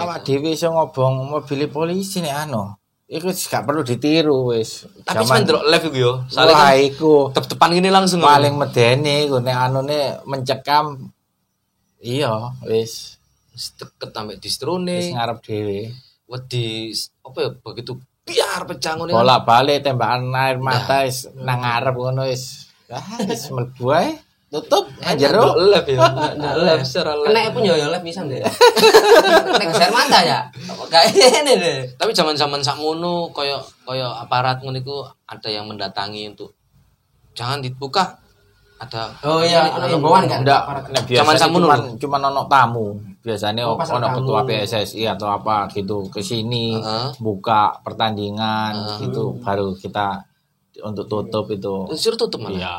[0.00, 2.72] awak dhewe iso ngobong mobil polisi nek anu.
[3.04, 4.88] Iku gak perlu ditiru wis.
[5.04, 9.28] tapi sampean delok live iku yo Wah, soalnya kan iku tep-tepan gini langsung paling medeni
[9.28, 11.12] iku nek anune mencekam.
[12.00, 13.13] Iya, Wis
[13.54, 15.80] deket sampe wis distrone ngarep dhewe.
[16.26, 16.90] wedi
[17.22, 17.92] apa ya begitu
[18.24, 19.20] biar pecah ngono kan.
[19.20, 22.66] Bolak-balik tembakan air mata wis nang ngarep ngono wis.
[23.28, 24.16] Wis mlebu ae.
[24.48, 25.54] Tutup nang jero.
[25.54, 26.00] Delok live ya
[26.56, 26.80] lep.
[26.86, 27.26] Secara live.
[27.30, 28.40] Kena pun yo yo lep bisa deh.
[29.60, 30.40] Nek share mata ya.
[30.88, 31.78] Kayak ini deh.
[32.00, 36.54] tapi zaman-zaman sakmono koyo koyo aparat ngono iku ada yang mendatangi untuk
[37.34, 38.18] jangan dibuka
[38.78, 40.42] ada Oh iya, ini, himbauan kan?
[40.42, 41.90] Enggak, Zaman biasanya samono cuman lho.
[41.98, 42.86] cuman ono tamu.
[43.24, 44.44] Biasanya Oh, ono ketua.
[44.44, 47.16] PSSI atau apa gitu ke sini Heeh.
[47.16, 50.20] buka pertandingan gitu baru kita
[50.84, 51.88] untuk tutup itu.
[51.88, 52.60] Disuruh tutup malah.
[52.60, 52.76] Iya.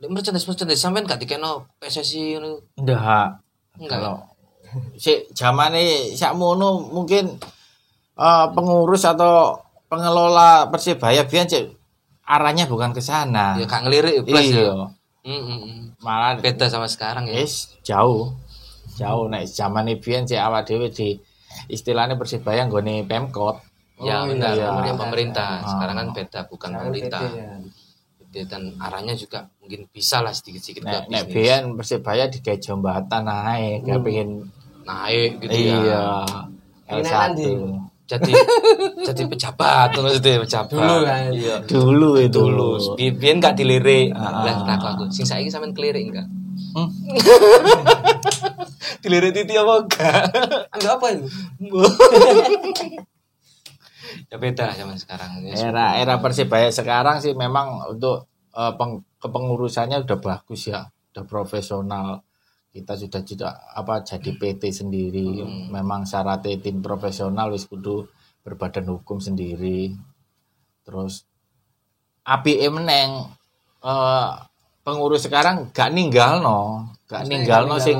[0.00, 2.64] Nek merchandise merchandise sampean gak dikeno PSSI ngono.
[2.80, 3.44] Enggak.
[3.76, 3.90] Enggak.
[3.92, 4.14] Kalau
[5.02, 7.36] si zamane sakmono mungkin
[8.16, 9.60] eh, pengurus atau
[9.92, 11.64] pengelola Persebaya biyen cek
[12.24, 13.60] arahnya bukan ke sana.
[13.60, 14.72] Ya gak ngelirik plus ya.
[14.72, 14.72] Iya.
[15.26, 15.82] Mm, mm, mm.
[16.06, 17.42] Malah Beda sama sekarang ya.
[17.42, 18.30] Yes, jauh.
[18.96, 21.14] Jauh nek zaman biyen cek awak dhewe di
[21.68, 23.56] istilahnya Persebaya nggone Pemkot.
[23.96, 24.68] Ya Oh, benar, iya.
[24.68, 25.64] kemudian pemerintah.
[25.64, 25.68] Ah.
[25.72, 27.20] Sekarang kan beda, bukan Sekarang pemerintah.
[27.24, 28.44] PT ya.
[28.44, 34.00] Dan arahnya juga mungkin bisa lah sedikit-sedikit ke Nek biyen Persebaya digawe jembatan naik, gak
[34.04, 34.28] pengen
[34.84, 35.80] Naik gitu iya.
[35.82, 36.04] ya.
[36.86, 37.10] Ini L1.
[37.10, 37.48] nanti.
[38.06, 38.30] Jadi
[39.02, 40.70] jadi pejabat maksudnya pejabat.
[40.78, 41.20] Dulu kan.
[41.32, 41.56] Iya.
[41.66, 42.38] Dulu itu.
[42.38, 42.70] Dulu.
[42.94, 44.12] Bi- Biyen gak dilirik.
[44.12, 44.44] Ah.
[44.44, 45.08] Lah tak aku.
[45.10, 46.28] Sing saiki sampean kelirik enggak?
[46.76, 46.86] Hmm.
[49.02, 50.22] dilirik titi apa enggak?
[50.72, 51.26] Ambil apa itu?
[54.30, 55.30] ya beda zaman sekarang.
[55.46, 61.24] Ya, Era era Persebaya sekarang sih memang untuk eh, peng- kepengurusannya udah bagus ya, udah
[61.26, 62.22] profesional.
[62.76, 65.40] Kita sudah tidak apa jadi PT sendiri.
[65.72, 68.04] Memang syaratnya tim profesional wis kudu
[68.44, 69.96] berbadan hukum sendiri.
[70.84, 71.24] Terus
[72.26, 73.32] api meneng
[73.80, 74.30] eh,
[74.84, 77.98] pengurus sekarang gak ninggal no, gak ninggal no sing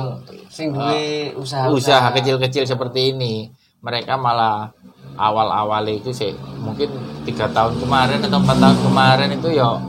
[0.51, 3.47] sing duwe usaha usaha kecil-kecil seperti ini.
[3.79, 4.73] Mereka malah
[5.17, 6.91] awal-awal itu sih mungkin
[7.23, 9.79] tiga tahun kemarin atau empat tahun kemarin itu ya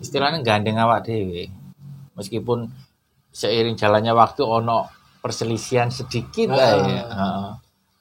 [0.00, 1.52] istilahnya gandeng awak dewe
[2.16, 2.70] meskipun
[3.30, 4.88] seiring jalannya waktu ono
[5.20, 7.04] perselisihan sedikit lah ya.
[7.04, 7.48] Heeh.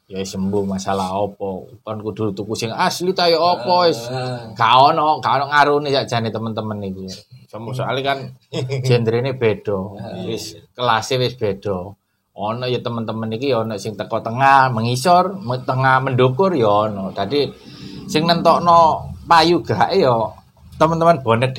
[0.09, 4.09] ya sembuh masalah opo kan kudu tuku sing asli ta ya opo wis.
[4.57, 7.05] Gak ono gak ono ngarune sakjane temen-temen niku
[7.49, 8.19] Somo- soalnya kan
[8.87, 9.97] genrene beda
[10.29, 11.97] wis kelasnya wis beda
[12.37, 17.09] ono ya temen-temen iki ya ono sing teko tengah mengisor me- tengah mendukur ya ono
[17.09, 17.49] tadi
[18.05, 20.13] sing nentokno payu gak ya
[20.79, 21.51] teman-teman bonek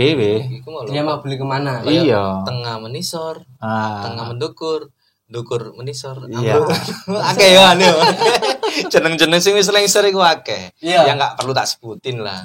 [0.65, 4.89] mau dia mau beli ke mana iya tengah menisor, ah tengah mendukur,
[5.29, 6.25] dukur menisor.
[6.27, 6.57] Iya.
[7.31, 7.87] Akeh ya anu.
[8.93, 10.73] Jeneng-jeneng sing wis lengser iku akeh.
[10.81, 11.07] Iya.
[11.07, 12.41] Ya enggak perlu tak sebutin lah.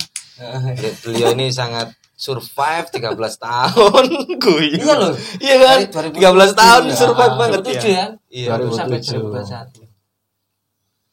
[1.02, 4.06] Beliau ini sangat survive 13 tahun
[4.44, 4.68] kuy.
[4.80, 5.14] Iya loh.
[5.40, 5.78] Iya kan?
[5.92, 6.96] Dari 13 2007 tahun ya.
[6.96, 7.92] survive banget 2007 ya.
[7.92, 8.06] ya.
[8.32, 8.80] Iya, 2007.
[8.80, 9.86] sampai 2021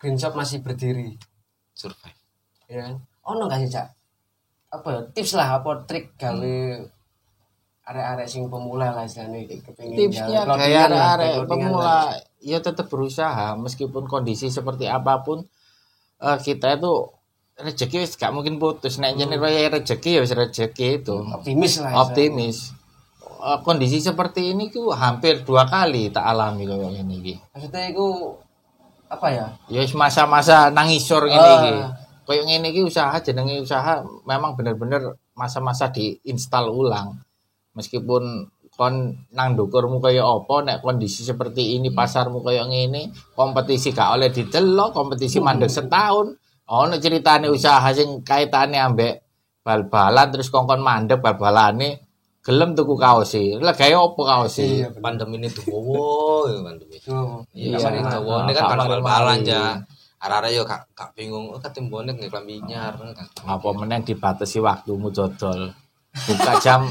[0.02, 1.14] Green Shop masih berdiri
[1.78, 2.18] survive.
[2.66, 3.86] ya kan ono gak sih cak
[4.72, 6.56] apa ya tips lah apa trik gawe
[7.82, 12.04] arek-arek sing pemula lah istilahnya kepengin tipsnya gawe kayak clothing-an lah, arek clothing-an pemula lah.
[12.40, 15.44] ya tetap berusaha meskipun kondisi seperti apa pun
[16.24, 16.92] eh, kita itu
[17.62, 18.98] rezeki wis gak mungkin putus.
[18.98, 21.16] Nek jenis raya rezeki ya wis rezeki itu.
[21.22, 22.74] Optimis lah optimis.
[23.22, 27.34] Eh, kondisi seperti ini tuh hampir dua kali tak alami kayak ini iki.
[27.50, 28.06] maksudnya itu
[29.10, 29.46] apa ya?
[29.66, 31.58] Ya wis masa-masa nangisor ngene Ah.
[31.58, 31.74] iki.
[32.22, 37.18] Kayak ngene iki usaha jenenge usaha memang bener-bener masa-masa diinstal ulang.
[37.74, 44.16] Meskipun kon nang dukurmu kaya apa nek kondisi seperti ini pasarmu kaya ngene kompetisi gak
[44.16, 46.32] oleh didelok kompetisi mandek setahun
[46.68, 49.14] ono ceritane usaha sing kaitane ambek
[49.62, 52.02] bal-balan terus kongkon mandek bal-balane
[52.42, 56.98] gelem tuku kaos e lah gawe apa kaos e Pandemi ini tuh wow, ya pandemi.
[56.98, 57.18] Iya,
[57.54, 57.78] Iya.
[57.78, 58.38] pandemi tuh wow.
[58.42, 59.04] Ini Nah, kan sama kalau kemarin.
[59.06, 59.60] balan aja.
[60.22, 62.94] Arah-arah yo kak kak bingung, oh katim bonek nih kelambi nyar.
[62.94, 63.26] kan.
[63.42, 65.70] apa meneng dibatasi waktumu dodol
[66.14, 66.86] buka jam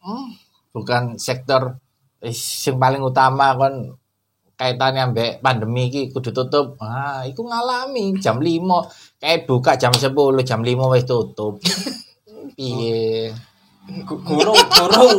[0.00, 0.28] hmm,
[0.72, 1.76] bukan sektor
[2.20, 3.96] eh, sing paling utama kon
[4.56, 10.14] kaitannya ambek pandemi iki kudu tutup ah iku ngalami jam 5 kayak buka jam 10
[10.46, 11.58] jam 5 wis tutup.
[12.56, 13.34] Piye?
[14.06, 15.18] Gu- Gurung, gurung,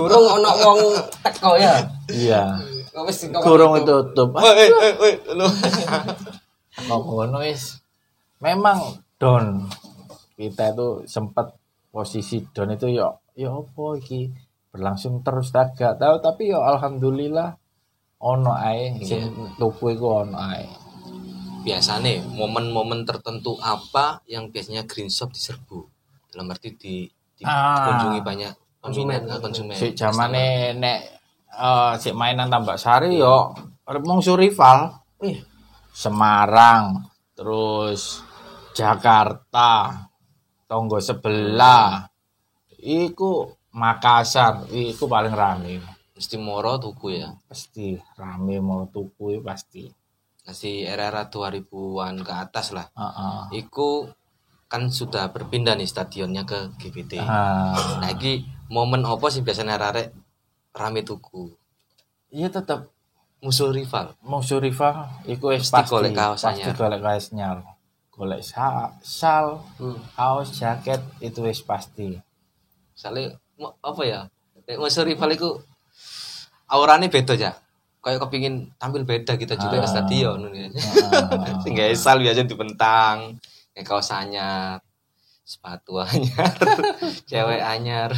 [0.00, 0.80] gurung ono wong
[1.20, 1.76] teko ya.
[2.08, 2.56] iya.
[3.04, 4.32] Wis kurung tutup.
[4.32, 5.44] Woi, woi, woi, lu.
[6.88, 7.84] kok ngono wis?
[8.40, 8.80] Memang
[9.20, 9.68] down
[10.40, 11.52] kita itu sempat
[11.92, 14.32] posisi down itu ya ya apa iki?
[14.72, 16.16] Berlangsung terus tak gak tahu.
[16.18, 17.52] Tapi ya alhamdulillah
[18.24, 19.04] ono ae.
[19.04, 20.64] Sing tuku iku ono ae
[21.64, 25.88] biasanya momen-momen tertentu apa yang biasanya green shop diserbu?
[26.28, 26.94] Dalam arti di
[27.42, 27.74] Ah.
[27.74, 29.20] dikunjungi banyak Konsumen.
[29.24, 29.74] eh, konsumen.
[29.74, 30.98] Si zamane nek
[31.50, 33.56] eh si mainan tambak sari yo
[34.02, 35.40] mungsu rival Iya.
[35.90, 38.20] Semarang terus
[38.74, 40.04] Jakarta
[40.66, 42.10] tonggo sebelah.
[42.76, 45.82] Iku Makassar iku paling rame.
[46.14, 47.34] Mesti moro tuku ya?
[47.44, 49.90] Pasti rame mau tuku pasti
[50.44, 52.86] masih era-era 2000-an ke atas lah.
[52.92, 53.64] Heeh.
[53.64, 54.12] Iku
[54.68, 60.10] kan sudah berpindah nih stadionnya ke GBT Ah, nah iki momen apa sih biasanya arek
[60.72, 61.52] rame tuku?
[62.28, 62.90] Iya tetep.
[63.38, 64.16] Musuh rival?
[64.20, 67.60] Musuh rival iku wis Pasti golek kaos pasti golek kaos nyar
[68.08, 70.00] golek sa- sal Hmm.
[70.16, 72.16] kaos jaket itu wis pasti.
[73.54, 74.20] Mo- apa ya?
[74.64, 75.60] Nek musuh rival iku
[76.66, 77.52] aurane beda ya
[78.04, 79.90] kayak kepingin tampil beda kita juga ke Ah.
[79.90, 81.56] stadion nih Ah.
[81.64, 83.40] tinggal sal biasa dibentang
[83.72, 84.78] kayak kaos anyar
[85.42, 86.52] sepatu anyar
[87.30, 88.12] cewek anyar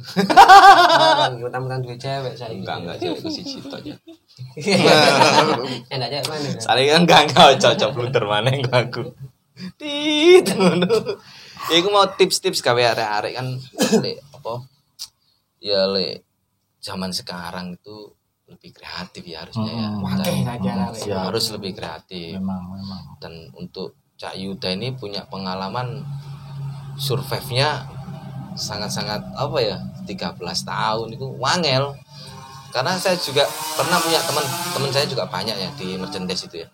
[1.36, 2.48] Mentang-mentang duwe cewek saya.
[2.50, 3.92] enggak enggak cewek si cito aja
[5.90, 6.46] Enak aja mana?
[6.46, 6.56] ya?
[6.56, 9.12] Soalnya kan gak enggak cocok blunder mana yang aku.
[9.76, 10.48] Tit.
[11.68, 13.46] Ya iku mau tips-tips gawe arek-arek kan
[14.00, 14.64] le apa?
[15.60, 16.24] Ya le
[16.80, 18.16] zaman sekarang itu
[18.50, 19.88] lebih kreatif ya harusnya ya.
[19.94, 21.00] Dan Wakeh lagi arek.
[21.06, 21.22] Siap.
[21.30, 22.34] harus lebih kreatif.
[22.36, 26.04] memang memang Dan untuk Cak Yuda ini punya pengalaman
[27.00, 27.88] survive-nya
[28.52, 31.96] sangat-sangat apa ya 13 tahun itu wangel
[32.70, 34.44] karena saya juga pernah punya teman
[34.76, 36.68] teman saya juga banyak ya di merchandise itu ya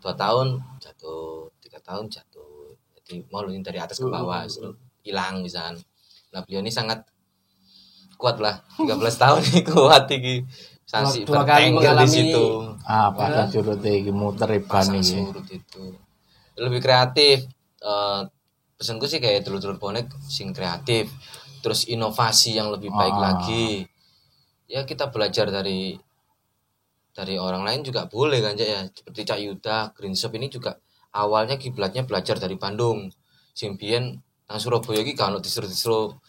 [0.00, 4.42] dua tahun jatuh tiga tahun jatuh jadi mau dari atas ke bawah
[5.04, 5.82] hilang misalnya
[6.32, 7.04] nah beliau ini sangat
[8.20, 10.44] kuat lah 13 tahun ini kuat iki
[10.90, 12.44] sanksi Dua kali bertengger di mengalami- situ.
[12.82, 15.22] Ah pasang surut iki muter ban iki.
[15.22, 15.84] surut itu.
[16.56, 17.46] Lebih kreatif
[17.80, 18.20] Eh
[18.76, 21.08] pesanku sih kayak dulur-dulur bonek sing kreatif
[21.60, 23.22] terus inovasi yang lebih baik Ah.
[23.32, 23.88] lagi.
[24.66, 25.96] Ya kita belajar dari
[27.10, 28.80] dari orang lain juga boleh kan Cak, ya.
[28.86, 30.76] Seperti Cak Yuda Green Shop ini juga
[31.12, 33.08] awalnya kiblatnya belajar dari Bandung.
[33.50, 36.20] Simbien nang Surabaya iki ono distro-distro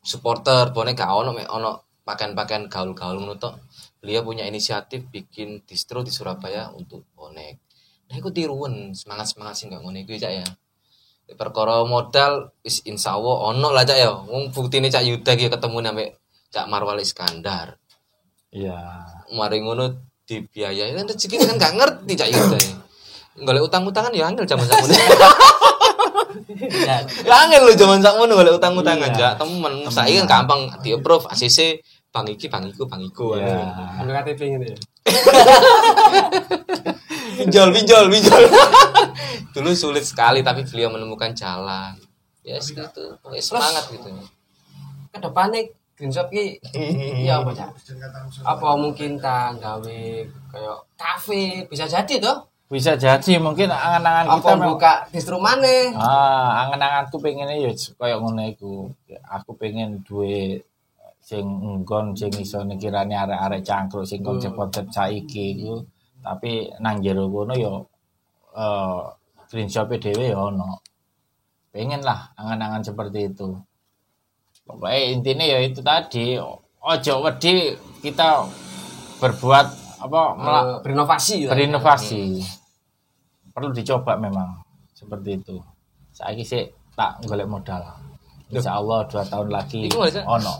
[0.00, 1.72] supporter bonek gak ono mek ono
[2.04, 3.54] pakaian-pakaian gaul-gaul ngono tok.
[3.98, 7.58] Beliau punya inisiatif bikin distro di Surabaya untuk bonek.
[8.08, 10.46] Nah, iku tiruan semangat-semangat sih gak ngono ya, Cak ya.
[11.36, 14.08] Perkara modal wis insyaallah ono lah Cak ya.
[14.14, 16.08] Wong buktine Cak Yuda iki ketemu nambah
[16.48, 17.76] Cak Marwal Iskandar.
[18.48, 19.92] iya Mari ngono
[20.24, 22.56] dibiayai kan rezeki kan gak ngerti Cak Yuda.
[22.56, 22.74] ya.
[23.38, 24.94] Golek utang-utangan ya angel zaman sakmono.
[26.58, 29.18] Ya, Ya angel lho zaman sakmono golek utang-utangan Iya.
[29.18, 29.72] Jak temen.
[29.90, 31.84] Saiki kan gampang di-approve ACC
[32.18, 33.38] bang iki bang iku bang iku.
[33.38, 33.62] iya
[34.02, 34.78] Anu KTP gitu ya.
[37.38, 38.42] Pinjol pinjol pinjol.
[39.54, 41.94] Dulu sulit sekali tapi beliau menemukan jalan.
[42.42, 42.82] Ya yes, itu
[43.22, 44.10] pokoknya semangat gitu.
[45.14, 46.58] Ke depannya Green Shop ki
[47.22, 47.70] ya apa cak?
[48.42, 50.02] Apa mungkin tak gawe
[50.50, 52.50] kayak kafe bisa jadi toh?
[52.68, 55.88] bisa jadi mungkin angan-angan kita buka distro mana?
[55.96, 58.92] ah angan-anganku pengennya ya kayak ngono iku
[59.24, 60.60] aku pengen duwe
[61.28, 65.84] sing nggon sing iso nikirane arek-arek cangkruk sing konsep-konsep saiki iku.
[66.24, 67.72] Tapi nang jero kono ya
[68.56, 69.00] eh
[69.52, 70.80] green shop dhewe ya ono.
[71.68, 73.48] Pengen lah angan-angan seperti itu.
[74.64, 76.40] Pokoknya intinya ya itu tadi
[76.80, 78.48] ojo wedi kita
[79.20, 79.66] berbuat
[79.98, 81.52] apa melak Eh, berinovasi lah.
[81.52, 82.22] berinovasi.
[83.52, 84.64] Perlu dicoba memang
[84.96, 85.56] seperti itu.
[86.14, 86.64] Saya sih
[86.96, 87.84] tak golek modal
[88.48, 90.54] Insya Allah dua tahun lagi Iku ono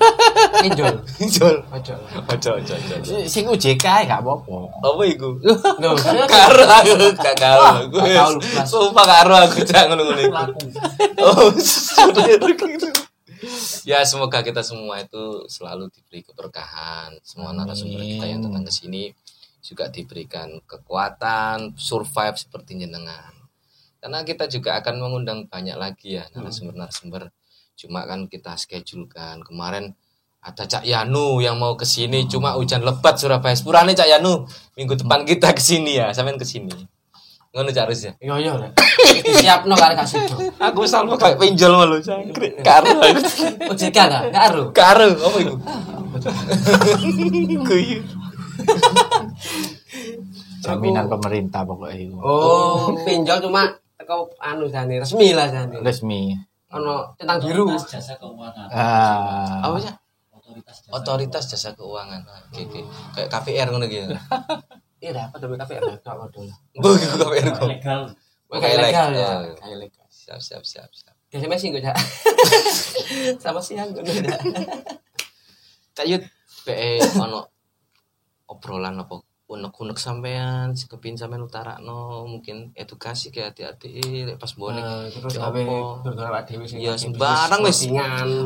[0.62, 0.92] Pinjol.
[1.16, 1.56] Pinjol.
[1.72, 1.94] Ojo.
[2.28, 3.14] Ojo ojo ojo.
[3.24, 5.40] sing UJK ae gak apa-apa Apa iku?
[5.40, 5.56] Loh,
[6.28, 7.96] Karo aku gak karo aku.
[8.68, 10.36] Sumpah karo aku jangan ngono-ngono iku.
[11.24, 11.48] Oh.
[13.88, 17.16] Ya semoga kita semua itu selalu diberi keberkahan.
[17.24, 19.16] Semua narasumber kita yang datang ke sini
[19.64, 23.32] juga diberikan kekuatan, survive seperti jenengan.
[24.00, 27.32] Karena kita juga akan mengundang banyak lagi ya narasumber-narasumber.
[27.80, 29.96] Cuma kan kita schedule kan kemarin
[30.40, 33.56] ada Cak Yanu yang mau ke sini cuma hujan lebat Surabaya.
[33.56, 34.44] Sepurane Cak Yanu
[34.76, 36.68] minggu depan kita ke sini ya, sampean ke sini.
[37.50, 38.12] Ngono Cak Rus ya.
[38.20, 38.70] Iya iya lah.
[39.26, 40.20] Disiapno karo kasih.
[40.60, 42.60] Aku sama kayak pinjol malu cangkrik.
[42.60, 43.00] Karo.
[43.72, 44.20] OJK ta?
[44.28, 44.62] Karo.
[44.76, 45.54] Karo apa itu?
[47.66, 48.00] Guyu.
[50.60, 55.80] jaminan pemerintah pokoknya itu Oh, pinjol cuma teko anu jane resmi lah jane.
[55.80, 56.36] resmi
[56.70, 57.66] Ono centang biru.
[57.74, 58.66] Jasa keuangan.
[58.70, 59.92] ah Apa sih?
[60.30, 62.22] Otoritas jasa Otoritas jasa keuangan.
[62.26, 62.80] Ah, Oke, oke.
[63.14, 64.14] Kayak KPR ngono gitu.
[65.00, 66.58] Iya dapat demi KPR enggak waduh lah.
[66.76, 67.64] Oh, KPR kok.
[67.72, 68.00] legal.
[68.52, 69.30] Kayak legal ya.
[69.56, 70.04] Kayak legal.
[70.12, 71.16] Siap, siap, siap, siap.
[71.32, 71.80] Biasanya sih gue
[73.40, 74.04] Sama siang gue.
[75.96, 76.20] Cak Yud,
[76.68, 77.48] PE ono
[78.44, 79.14] obrolan apa
[79.50, 85.34] unek-unek sampean kepin sampean utara no mungkin edukasi kayak hati-hati pas bonek Nah, terus
[86.78, 87.90] Ya Ya, sembarang wis.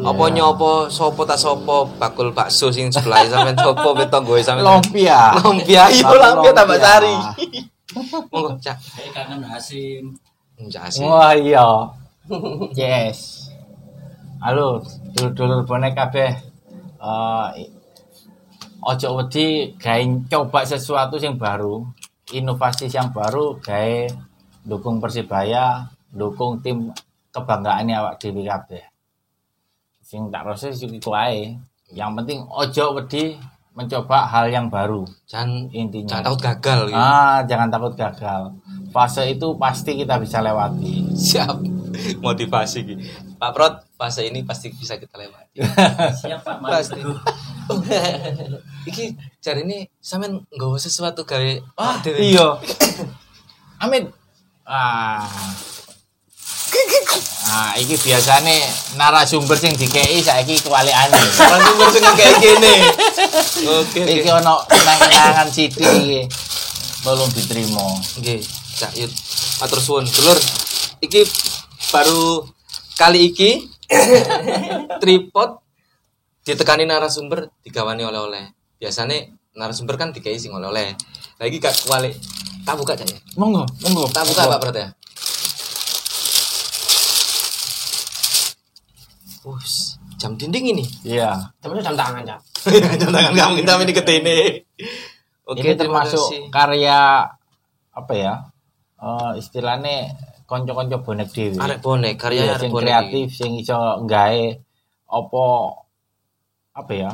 [0.00, 4.64] apa nyopo sopo tak sopo bakul bakso sing sebelah sampean sopo beto gue sampean.
[4.64, 7.14] Lumpia lumpia iya Bakul lumpia tambah sari.
[8.32, 8.76] Monggo cak.
[9.12, 10.16] Kangen Hasim.
[10.72, 11.68] Cak asik wah iya.
[12.72, 13.52] Yes.
[14.40, 14.80] Halo
[15.12, 16.32] dulur-dulur bonek kabeh.
[17.04, 17.48] Eh,
[18.84, 21.84] ojo wedi gawe coba sesuatu yang baru
[22.32, 24.08] inovasi yang baru gawe
[24.64, 26.94] dukung persibaya dukung tim
[27.34, 28.84] kebanggaan awak dhewe kabeh.
[29.98, 31.58] Sing tak proses iku ae.
[31.90, 33.34] Yang penting ojo wedi
[33.74, 35.02] mencoba hal yang baru.
[35.26, 36.22] Jangan intinya.
[36.22, 36.96] jangan takut gagal gitu.
[36.96, 38.42] ah jangan takut gagal.
[38.94, 41.10] Fase itu pasti kita bisa lewati.
[41.18, 41.58] Siap.
[42.22, 43.06] Motivasi gitu
[43.38, 45.58] Pak Prot fase ini pasti bisa kita lewati.
[46.22, 46.56] Siap Pak.
[46.62, 47.02] Pasti.
[48.90, 49.04] Iki
[49.40, 52.20] cari ini sampean nggawa sesuatu gawe ah dhewe.
[52.20, 52.48] iya
[53.84, 54.08] Amin
[54.68, 55.24] ah
[57.44, 58.56] Ah, iki biasane
[58.98, 61.14] narasumber sing dikei saiki kewalikane.
[61.38, 62.74] Narasumber sing kayak gini.
[63.68, 64.00] Oke.
[64.02, 66.26] Iki ono kenang-kenangan sithik iki.
[67.04, 67.84] Tolong diterima.
[68.18, 68.42] Oke,
[68.74, 69.12] Cak Yud.
[69.62, 70.34] Matur suwun, dulur.
[71.04, 71.20] Iki
[71.94, 72.42] baru
[72.98, 73.70] kali iki
[75.04, 75.63] tripod
[76.44, 78.52] ditekani narasumber digawani oleh-oleh.
[78.76, 80.92] Biasanya narasumber kan dikai sing oleh-oleh.
[81.40, 82.12] Lagi gak kuali.
[82.64, 83.18] Tak buka Cak ya.
[83.36, 84.08] Monggo, monggo.
[84.08, 84.88] Tak buka Pak Prot ya.
[89.44, 90.84] Us, jam dinding ini.
[91.04, 91.52] Iya.
[91.60, 92.40] Tapi jam tangan, Cak.
[93.00, 94.38] jam tangan kamu kita ini ketene.
[95.44, 96.42] Oke, ini terima termasuk kasih.
[96.48, 97.00] karya
[97.92, 98.34] apa ya?
[98.96, 100.16] Eh istilahnya
[100.48, 101.60] konco-konco bonek dhewe.
[101.60, 102.80] Arek bonek, karya Iya, arek bonek.
[102.88, 104.44] kreatif sing iso nggawe
[105.04, 105.44] apa
[106.74, 107.10] apa ya?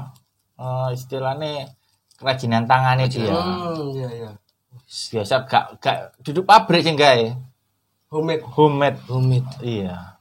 [0.56, 1.70] Eh istilahnya
[2.16, 3.32] kerajinan tangannya dia.
[3.32, 4.30] Hmm, iya iya.
[4.90, 7.30] Biasa gak gak duduk pabrik sing gawe.
[8.11, 8.42] Homemade.
[8.42, 8.98] Homemade.
[9.06, 9.46] Rumit.
[9.62, 10.18] Iya.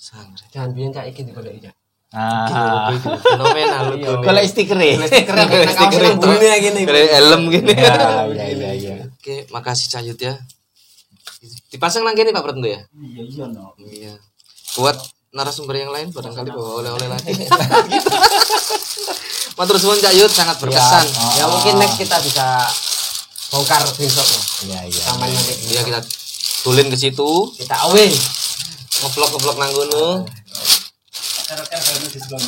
[0.00, 0.48] Sangre.
[0.48, 1.76] Jangan biyen Cak iki digoleki, Cak.
[2.16, 3.96] Ah, Fenomenal lu.
[4.00, 4.10] Iya.
[4.24, 4.96] kalau stiker ya.
[5.04, 6.16] Stiker itu.
[6.16, 6.80] dunia gini.
[6.88, 7.74] Golek helm gini.
[7.76, 8.94] Iya, iya, iya, iya.
[9.12, 10.32] Oke, makasih Cayut ya.
[11.68, 12.80] Dipasang nang kene Pak Pratno ya?
[12.96, 13.76] Iya iya no.
[13.76, 14.16] Iya.
[14.80, 14.96] Buat
[15.36, 17.32] narasumber yang lain barangkali bawa oleh-oleh lagi.
[19.60, 21.04] Matur suwun Cayut sangat berkesan.
[21.04, 21.40] Iya.
[21.40, 22.64] Ya mungkin next kita bisa
[23.52, 24.40] bongkar screenshot ya.
[24.64, 25.02] Iya, iya.
[25.04, 26.00] Sama nanti Iya kita
[26.64, 28.12] tulen ke situ, kita away.
[28.96, 30.24] ngeplok-ngeplok nang kono.
[31.46, 32.42] Akar-akar baru di sebelah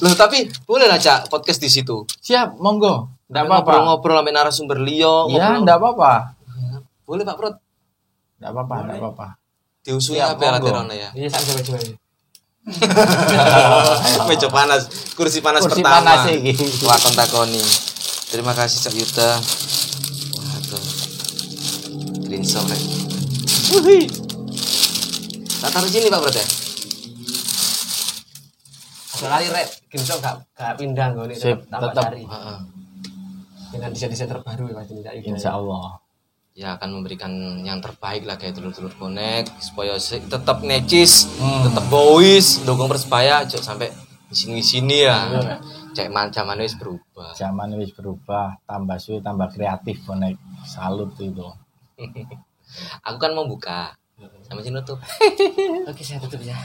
[0.00, 2.06] Loh, tapi boleh lah Cak podcast di situ.
[2.22, 3.10] Siap, monggo.
[3.28, 3.70] Enggak apa-apa.
[3.84, 6.38] Ngobrol-ngobrol sampai narasumber liyo, Iya, enggak apa-apa.
[7.04, 7.54] Boleh Pak Prot.
[8.38, 9.26] Enggak apa-apa, enggak apa-apa.
[9.80, 10.68] Diusui Siap, apa monggo.
[10.68, 11.08] laterone ya?
[11.16, 11.78] Iya, sak coba coba.
[14.28, 14.82] Meja panas,
[15.16, 16.20] kursi panas Kursi pertama.
[16.20, 16.52] panas iki.
[16.84, 17.62] Wah, takoni.
[18.28, 19.30] Terima kasih Cak Yuta.
[20.36, 20.84] Waduh.
[22.28, 22.80] Green shop rek.
[23.74, 24.00] Wuhi.
[25.60, 26.46] Tak taruh sini Pak Bro ya?
[29.20, 31.36] Ada lari rek, screenshot gak gak pindah gue
[31.68, 32.04] tambah tetap.
[32.08, 32.58] cari Heeh.
[33.68, 35.10] dengan desain-desain terbaru ya Yuda.
[35.12, 36.00] Insya Allah.
[36.50, 37.30] Ya akan memberikan
[37.62, 41.70] yang terbaik lah kayak dulur-dulur bonek supaya tetap necis, Hmm.
[41.70, 43.88] tetap boys, dukung persebaya, cok sampai
[44.28, 45.30] di sini sini ya.
[45.90, 47.34] Cek macam wis berubah.
[47.34, 50.38] Zaman wis berubah, tambah suwe, tambah kreatif bonek.
[50.66, 51.46] Salut itu.
[53.06, 53.99] Aku kan mau buka.
[54.50, 54.98] Sama sini nutup.
[55.90, 56.58] Oke, saya tutup ya.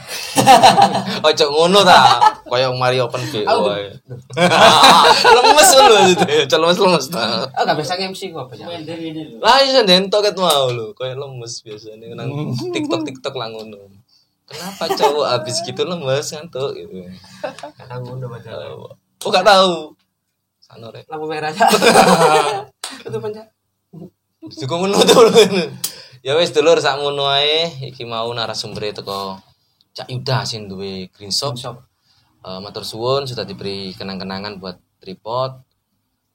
[1.30, 2.18] Ojo ngono ta.
[2.42, 3.94] Kayak mari open BO wae.
[5.38, 6.24] lemes lho itu.
[6.50, 7.46] Ojo lemes-lemes ta.
[7.46, 8.66] Oh, gak biasa MC kok apa ya?
[9.38, 13.78] Lah iso dentok ket mau lho, kayak lemes biasanya nang TikTok-TikTok lah ngono.
[14.50, 17.06] Kenapa cowok habis gitu lemes ngantuk gitu.
[17.78, 18.98] Kadang ngono padahal.
[19.22, 19.94] Oh gak tahu.
[20.58, 21.06] Sano rek.
[21.06, 21.70] Lampu merah aja.
[23.06, 23.46] Tutup aja.
[24.58, 25.30] Juga ngono tuh.
[26.26, 29.38] Ya wis dulur sak ngono ae iki mau narasumber teko
[29.94, 31.54] Cak Yuda sing duwe Green Shop.
[31.54, 31.78] Shop.
[32.42, 35.54] Eh, matur suwun sudah diberi kenang-kenangan buat tripod.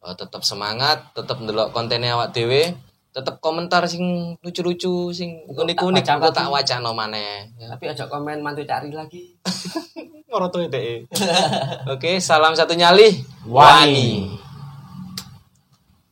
[0.08, 2.72] Eh, tetap semangat, tetap ndelok kontennya awak dhewe,
[3.12, 7.52] tetap komentar sing lucu-lucu, sing unik-unik engko tak wacana maneh.
[7.60, 7.76] Ya.
[7.76, 9.36] Tapi aja komen mantu cari lagi.
[10.32, 11.12] Ngoroto dhek.
[11.92, 13.28] Oke, salam satu nyali.
[13.44, 14.40] Wani.